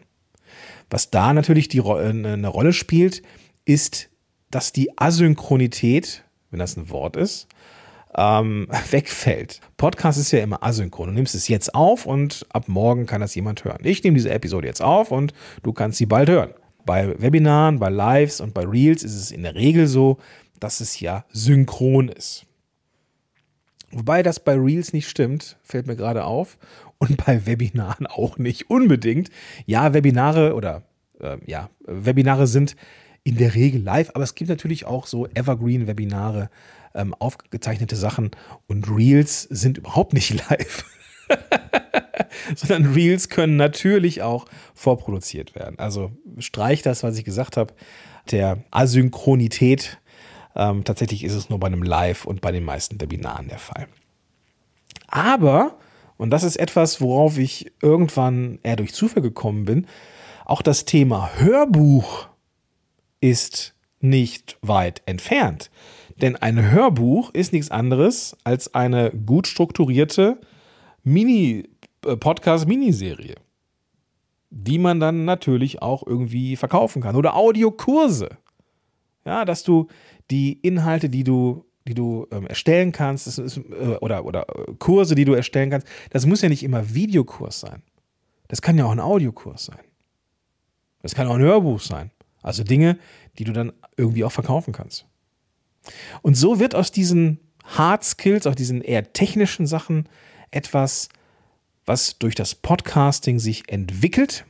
Was 0.91 1.11
da 1.11 1.33
natürlich 1.33 1.69
die, 1.69 1.83
eine 1.83 2.49
Rolle 2.49 2.73
spielt, 2.73 3.23
ist, 3.65 4.09
dass 4.51 4.73
die 4.73 4.99
Asynchronität, 4.99 6.25
wenn 6.51 6.59
das 6.59 6.77
ein 6.77 6.91
Wort 6.91 7.17
ist, 7.17 7.47
ähm, 8.17 8.69
wegfällt. 8.91 9.61
Podcast 9.77 10.19
ist 10.19 10.33
ja 10.33 10.41
immer 10.41 10.63
asynchron. 10.63 11.09
Du 11.09 11.15
nimmst 11.15 11.35
es 11.35 11.49
jetzt 11.49 11.75
auf 11.75 12.07
und 12.07 12.47
ab 12.53 12.69
morgen 12.69 13.07
kann 13.07 13.21
das 13.21 13.35
jemand 13.35 13.65
hören. 13.65 13.81
Ich 13.83 14.03
nehme 14.03 14.17
diese 14.17 14.31
Episode 14.31 14.67
jetzt 14.67 14.83
auf 14.83 15.11
und 15.11 15.33
du 15.63 15.73
kannst 15.73 15.99
sie 15.99 16.07
bald 16.07 16.29
hören. 16.29 16.55
Bei 16.85 17.21
Webinaren, 17.21 17.79
bei 17.79 17.91
Lives 17.91 18.41
und 18.41 18.55
bei 18.55 18.65
Reels 18.65 19.03
ist 19.03 19.15
es 19.15 19.31
in 19.31 19.43
der 19.43 19.55
Regel 19.55 19.87
so, 19.87 20.19
dass 20.59 20.81
es 20.81 21.01
ja 21.01 21.25
synchron 21.33 22.09
ist. 22.09 22.47
Wobei 23.91 24.23
das 24.23 24.41
bei 24.41 24.55
Reels 24.55 24.93
nicht 24.93 25.09
stimmt, 25.09 25.57
fällt 25.63 25.87
mir 25.87 25.97
gerade 25.97 26.25
auf. 26.25 26.59
Und 26.99 27.25
bei 27.25 27.47
Webinaren 27.47 28.07
auch 28.09 28.39
nicht 28.39 28.71
unbedingt. 28.71 29.31
Ja, 29.67 29.95
Webinare 29.95 30.55
oder 30.55 30.83
äh, 31.21 31.39
ja, 31.47 31.71
Webinare 31.85 32.47
sind 32.47 32.77
in 33.25 33.37
der 33.37 33.55
Regel 33.55 33.83
live, 33.83 34.11
aber 34.15 34.25
es 34.25 34.35
gibt 34.35 34.49
natürlich 34.49 34.87
auch 34.87 35.07
so 35.07 35.27
Evergreen-Webinare, 35.27 36.51
ähm, 36.95 37.15
aufgezeichnete 37.15 37.97
Sachen 37.97 38.31
und 38.67 38.89
Reels 38.91 39.43
sind 39.43 39.79
überhaupt 39.79 40.13
nicht 40.13 40.31
live. 40.51 40.85
Sondern 42.55 42.93
Reels 42.93 43.29
können 43.29 43.57
natürlich 43.57 44.23
auch 44.23 44.47
vorproduziert 44.75 45.55
werden. 45.55 45.79
Also 45.79 46.13
streich 46.39 46.83
das, 46.83 47.03
was 47.03 47.19
ich 47.19 47.25
gesagt 47.25 47.57
habe, 47.57 47.75
der 48.31 48.65
Asynchronität. 48.71 49.99
Ähm, 50.57 50.85
tatsächlich 50.85 51.25
ist 51.25 51.35
es 51.35 51.51
nur 51.51 51.61
bei 51.61 51.67
einem 51.67 51.83
Live 51.83 52.25
und 52.25 52.41
bei 52.41 52.53
den 52.53 52.65
meisten 52.65 53.01
Webinaren 53.01 53.49
der 53.49 53.59
Fall. 53.59 53.87
Aber, 55.07 55.79
und 56.17 56.31
das 56.31 56.43
ist 56.43 56.57
etwas, 56.57 57.01
worauf 57.01 57.39
ich 57.39 57.73
irgendwann 57.83 58.59
eher 58.63 58.77
durch 58.77 58.95
Zufall 58.95 59.23
gekommen 59.23 59.65
bin, 59.65 59.87
auch 60.45 60.63
das 60.63 60.85
Thema 60.85 61.31
Hörbuch 61.37 62.29
ist 63.21 63.75
nicht 64.01 64.57
weit 64.63 65.03
entfernt. 65.07 65.71
Denn 66.21 66.37
ein 66.37 66.71
Hörbuch 66.71 67.31
ist 67.33 67.53
nichts 67.53 67.71
anderes 67.71 68.37
als 68.45 68.75
eine 68.75 69.11
gut 69.11 69.47
strukturierte 69.47 70.41
Mini 71.05 71.69
äh, 72.05 73.35
die 74.51 74.79
man 74.79 75.01
dann 75.01 75.25
natürlich 75.25 75.83
auch 75.83 76.07
irgendwie 76.07 76.57
verkaufen 76.57 77.03
kann. 77.03 77.17
Oder 77.17 77.37
Audiokurse. 77.37 78.31
Ja, 79.25 79.45
dass 79.45 79.63
du 79.63 79.89
die 80.31 80.53
Inhalte, 80.53 81.09
die 81.09 81.25
du 81.25 81.65
die 81.89 81.95
du 81.95 82.27
ähm, 82.31 82.47
erstellen 82.47 82.93
kannst, 82.93 83.27
ist, 83.27 83.57
äh, 83.57 83.97
oder, 84.01 84.27
oder 84.27 84.47
äh, 84.49 84.75
Kurse, 84.79 85.15
die 85.15 85.25
du 85.25 85.33
erstellen 85.33 85.71
kannst, 85.71 85.87
das 86.11 86.27
muss 86.27 86.43
ja 86.43 86.51
nicht 86.51 86.63
immer 86.63 86.95
Videokurs 86.95 87.61
sein. 87.61 87.83
Das 88.49 88.61
kann 88.61 88.77
ja 88.77 88.85
auch 88.85 88.91
ein 88.91 89.01
Audiokurs 89.01 89.65
sein. 89.67 89.81
Das 91.01 91.15
kann 91.15 91.27
auch 91.29 91.35
ein 91.37 91.41
Hörbuch 91.41 91.81
sein. 91.81 92.11
Also 92.43 92.63
Dinge, 92.63 92.99
die 93.39 93.45
du 93.45 93.53
dann 93.53 93.73
irgendwie 93.97 94.25
auch 94.25 94.33
verkaufen 94.33 94.73
kannst. 94.73 95.07
Und 96.23 96.35
so 96.35 96.61
wird 96.61 96.75
aus 96.75 96.93
diesen 96.93 97.39
Hard 97.65 98.05
Skills, 98.05 98.47
aus 98.47 98.57
diesen 98.57 98.81
eher 98.81 99.13
technischen 99.13 99.67
Sachen 99.67 100.09
etwas, 100.51 101.09
was 101.87 102.19
durch 102.19 102.35
das 102.35 102.55
Podcasting 102.55 103.39
sich 103.39 103.69
entwickelt 103.69 104.45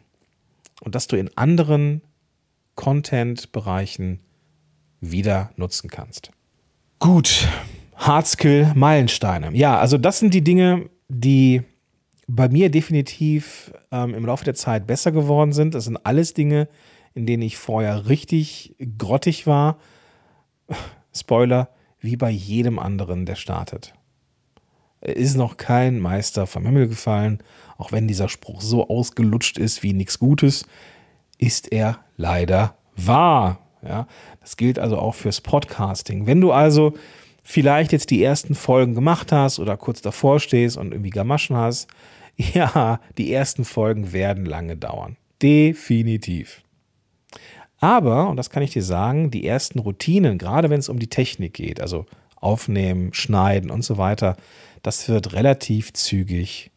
und 0.81 0.95
das 0.95 1.07
du 1.07 1.17
in 1.17 1.31
anderen 1.37 2.03
Content-Bereichen 2.75 4.21
wieder 5.01 5.51
nutzen 5.57 5.91
kannst. 5.91 6.31
Gut, 6.99 7.49
Hard 7.97 8.27
Skill 8.27 8.73
Meilensteine. 8.75 9.51
Ja, 9.57 9.79
also 9.79 9.99
das 9.99 10.19
sind 10.19 10.35
die 10.35 10.43
Dinge, 10.43 10.89
die 11.09 11.63
bei 12.27 12.49
mir 12.49 12.71
definitiv 12.71 13.73
ähm, 13.91 14.15
im 14.15 14.27
Laufe 14.27 14.45
der 14.45 14.55
Zeit 14.55 14.87
besser 14.87 15.13
geworden 15.13 15.53
sind. 15.53 15.75
Das 15.75 15.85
sind 15.85 15.97
alles 16.05 16.35
Dinge, 16.35 16.69
in 17.15 17.27
denen 17.27 17.43
ich 17.43 17.57
vorher 17.57 18.09
richtig 18.09 18.77
grottig 18.99 19.47
war. 19.47 19.79
Spoiler, 21.21 21.69
wie 22.01 22.17
bei 22.17 22.31
jedem 22.31 22.79
anderen, 22.79 23.27
der 23.27 23.35
startet. 23.35 23.95
Er 25.01 25.17
ist 25.17 25.37
noch 25.37 25.57
kein 25.57 26.01
Meister 26.01 26.47
vom 26.47 26.65
Himmel 26.65 26.89
gefallen, 26.89 27.39
auch 27.77 27.93
wenn 27.93 28.09
dieser 28.09 28.29
Spruch 28.29 28.61
so 28.61 28.89
ausgelutscht 28.89 29.59
ist 29.59 29.83
wie 29.83 29.93
nichts 29.93 30.19
Gutes, 30.19 30.67
ist 31.39 31.73
er 31.73 32.01
leider 32.17 32.75
wahr. 32.97 33.61
Ja, 33.87 34.09
das 34.41 34.57
gilt 34.57 34.81
also 34.81 34.99
auch 34.99 35.15
fürs 35.15 35.41
Podcasting. 35.41 36.27
Wenn 36.27 36.41
du 36.41 36.51
also 36.51 36.95
vielleicht 37.45 37.93
jetzt 37.93 38.11
die 38.11 38.23
ersten 38.23 38.57
Folgen 38.57 38.95
gemacht 38.95 39.31
hast 39.31 39.61
oder 39.61 39.77
kurz 39.77 40.03
davor 40.03 40.41
stehst 40.41 40.77
und 40.77 40.93
irgendwie 40.93 41.11
Gamaschen 41.11 41.57
hast, 41.57 41.89
ja, 42.37 43.01
die 43.17 43.33
ersten 43.33 43.65
Folgen 43.65 44.13
werden 44.13 44.45
lange 44.45 44.77
dauern. 44.77 45.17
Definitiv. 45.41 46.63
Aber, 47.81 48.29
und 48.29 48.37
das 48.37 48.51
kann 48.51 48.63
ich 48.63 48.73
dir 48.73 48.83
sagen, 48.83 49.31
die 49.31 49.47
ersten 49.47 49.79
Routinen, 49.79 50.39
gerade 50.39 50.71
wenn 50.71 50.81
es 50.81 50.89
um 50.89 50.99
die 50.99 51.09
Technik 51.09 51.55
geht, 51.55 51.81
also 51.81 52.07
aufnehmen, 52.37 53.15
schneiden 53.15 53.71
und 53.71 53.83
so 53.83 53.99
weiter, 53.99 54.37
das 54.83 55.09
wird 55.09 55.33
relativ 55.33 55.93
zügig 55.93 56.71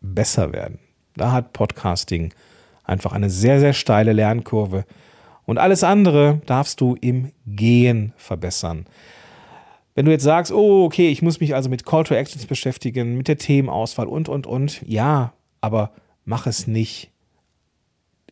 besser 0.00 0.52
werden. 0.52 0.78
Da 1.16 1.32
hat 1.32 1.52
Podcasting 1.52 2.32
einfach 2.84 3.12
eine 3.12 3.30
sehr, 3.30 3.58
sehr 3.60 3.72
steile 3.72 4.12
Lernkurve. 4.12 4.84
Und 5.44 5.58
alles 5.58 5.82
andere 5.84 6.40
darfst 6.46 6.80
du 6.80 6.96
im 7.00 7.32
Gehen 7.46 8.12
verbessern. 8.16 8.86
Wenn 9.94 10.04
du 10.04 10.10
jetzt 10.10 10.24
sagst, 10.24 10.52
oh, 10.52 10.84
okay, 10.84 11.08
ich 11.08 11.22
muss 11.22 11.40
mich 11.40 11.54
also 11.54 11.70
mit 11.70 11.86
Call 11.86 12.04
to 12.04 12.14
Actions 12.14 12.46
beschäftigen, 12.46 13.16
mit 13.16 13.28
der 13.28 13.38
Themenauswahl 13.38 14.06
und, 14.06 14.28
und, 14.28 14.46
und, 14.46 14.82
ja, 14.86 15.32
aber 15.60 15.92
mach 16.24 16.46
es 16.46 16.66
nicht 16.66 17.10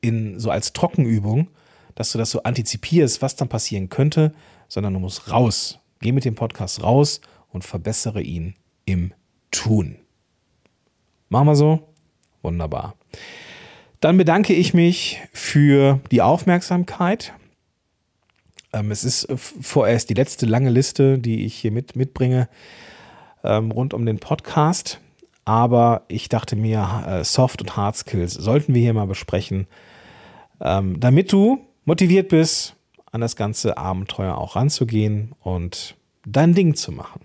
in, 0.02 0.38
so 0.38 0.50
als 0.50 0.74
Trockenübung, 0.74 1.48
dass 1.94 2.12
du 2.12 2.18
das 2.18 2.30
so 2.30 2.42
antizipierst, 2.42 3.22
was 3.22 3.36
dann 3.36 3.48
passieren 3.48 3.88
könnte, 3.88 4.34
sondern 4.68 4.94
du 4.94 5.00
musst 5.00 5.30
raus. 5.30 5.78
Geh 6.00 6.12
mit 6.12 6.24
dem 6.24 6.34
Podcast 6.34 6.82
raus 6.82 7.20
und 7.50 7.64
verbessere 7.64 8.20
ihn 8.20 8.54
im 8.84 9.12
Tun. 9.50 9.96
Machen 11.28 11.46
wir 11.46 11.56
so? 11.56 11.88
Wunderbar. 12.42 12.94
Dann 14.00 14.18
bedanke 14.18 14.52
ich 14.52 14.74
mich 14.74 15.20
für 15.32 16.00
die 16.10 16.20
Aufmerksamkeit. 16.20 17.32
Ähm, 18.72 18.90
es 18.90 19.04
ist 19.04 19.26
vorerst 19.36 20.10
die 20.10 20.14
letzte 20.14 20.46
lange 20.46 20.70
Liste, 20.70 21.18
die 21.18 21.46
ich 21.46 21.54
hier 21.54 21.70
mit, 21.70 21.96
mitbringe 21.96 22.48
ähm, 23.42 23.70
rund 23.70 23.94
um 23.94 24.04
den 24.04 24.18
Podcast. 24.18 25.00
Aber 25.44 26.02
ich 26.08 26.28
dachte 26.28 26.56
mir, 26.56 27.04
äh, 27.06 27.24
Soft- 27.24 27.62
und 27.62 27.76
Hard 27.76 27.96
Skills 27.96 28.34
sollten 28.34 28.74
wir 28.74 28.82
hier 28.82 28.94
mal 28.94 29.06
besprechen, 29.06 29.66
ähm, 30.60 30.98
damit 31.00 31.32
du 31.32 31.60
motiviert 31.84 32.28
bist, 32.28 32.76
an 33.10 33.20
das 33.20 33.36
ganze 33.36 33.76
Abenteuer 33.76 34.36
auch 34.36 34.56
ranzugehen 34.56 35.32
und 35.40 35.96
dein 36.26 36.54
Ding 36.54 36.74
zu 36.74 36.90
machen. 36.92 37.20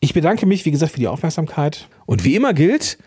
Ich 0.00 0.14
bedanke 0.14 0.46
mich, 0.46 0.64
wie 0.64 0.70
gesagt, 0.70 0.92
für 0.92 1.00
die 1.00 1.08
Aufmerksamkeit. 1.08 1.88
Und 2.06 2.24
wie 2.24 2.36
immer 2.36 2.54
gilt, 2.54 2.98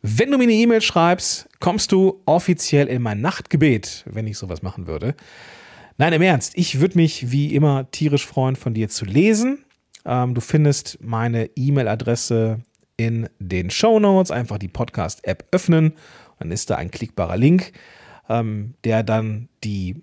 wenn 0.00 0.30
du 0.30 0.38
mir 0.38 0.44
eine 0.44 0.54
E-Mail 0.54 0.80
schreibst, 0.80 1.48
kommst 1.60 1.92
du 1.92 2.22
offiziell 2.24 2.86
in 2.86 3.02
mein 3.02 3.20
Nachtgebet, 3.20 4.04
wenn 4.06 4.26
ich 4.26 4.38
sowas 4.38 4.62
machen 4.62 4.86
würde. 4.86 5.14
Nein, 5.98 6.12
im 6.12 6.22
Ernst, 6.22 6.52
ich 6.56 6.80
würde 6.80 6.96
mich 6.96 7.32
wie 7.32 7.54
immer 7.54 7.90
tierisch 7.90 8.24
freuen, 8.24 8.56
von 8.56 8.72
dir 8.72 8.88
zu 8.88 9.04
lesen. 9.04 9.64
Ähm, 10.06 10.34
du 10.34 10.40
findest 10.40 10.98
meine 11.02 11.50
E-Mail-Adresse 11.56 12.60
in 12.96 13.28
den 13.38 13.70
Show 13.70 13.98
Notes. 13.98 14.30
Einfach 14.30 14.58
die 14.58 14.68
Podcast-App 14.68 15.46
öffnen. 15.50 15.94
Dann 16.38 16.52
ist 16.52 16.70
da 16.70 16.76
ein 16.76 16.90
klickbarer 16.90 17.36
Link, 17.36 17.72
ähm, 18.28 18.74
der 18.84 19.02
dann 19.02 19.48
die 19.64 20.02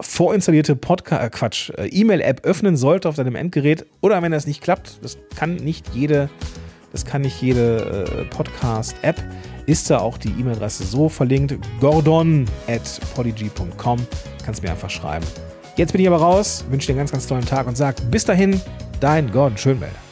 vorinstallierte 0.00 0.76
Podcast, 0.76 1.22
äh 1.22 1.30
Quatsch, 1.30 1.70
äh, 1.70 1.86
E-Mail-App 1.88 2.44
öffnen 2.44 2.76
sollte 2.76 3.08
auf 3.08 3.16
deinem 3.16 3.34
Endgerät 3.34 3.86
oder 4.00 4.20
wenn 4.22 4.32
das 4.32 4.46
nicht 4.46 4.62
klappt, 4.62 4.98
das 5.02 5.18
kann 5.36 5.56
nicht 5.56 5.94
jede, 5.94 6.28
das 6.92 7.04
kann 7.04 7.22
nicht 7.22 7.40
jede 7.40 8.06
äh, 8.06 8.24
Podcast-App, 8.24 9.22
ist 9.66 9.90
da 9.90 9.98
auch 9.98 10.18
die 10.18 10.30
E-Mail-Adresse 10.30 10.84
so 10.84 11.08
verlinkt, 11.08 11.56
gordon 11.80 12.46
at 12.66 13.00
polyg.com, 13.14 13.98
kannst 14.44 14.62
mir 14.62 14.70
einfach 14.70 14.90
schreiben. 14.90 15.26
Jetzt 15.76 15.92
bin 15.92 16.00
ich 16.00 16.08
aber 16.08 16.16
raus, 16.16 16.64
wünsche 16.70 16.88
dir 16.88 16.92
einen 16.92 16.98
ganz, 16.98 17.12
ganz 17.12 17.26
tollen 17.26 17.46
Tag 17.46 17.66
und 17.66 17.76
sag 17.76 17.96
bis 18.10 18.24
dahin, 18.24 18.60
dein 19.00 19.30
Gordon 19.30 19.56
Schönwälder. 19.56 20.07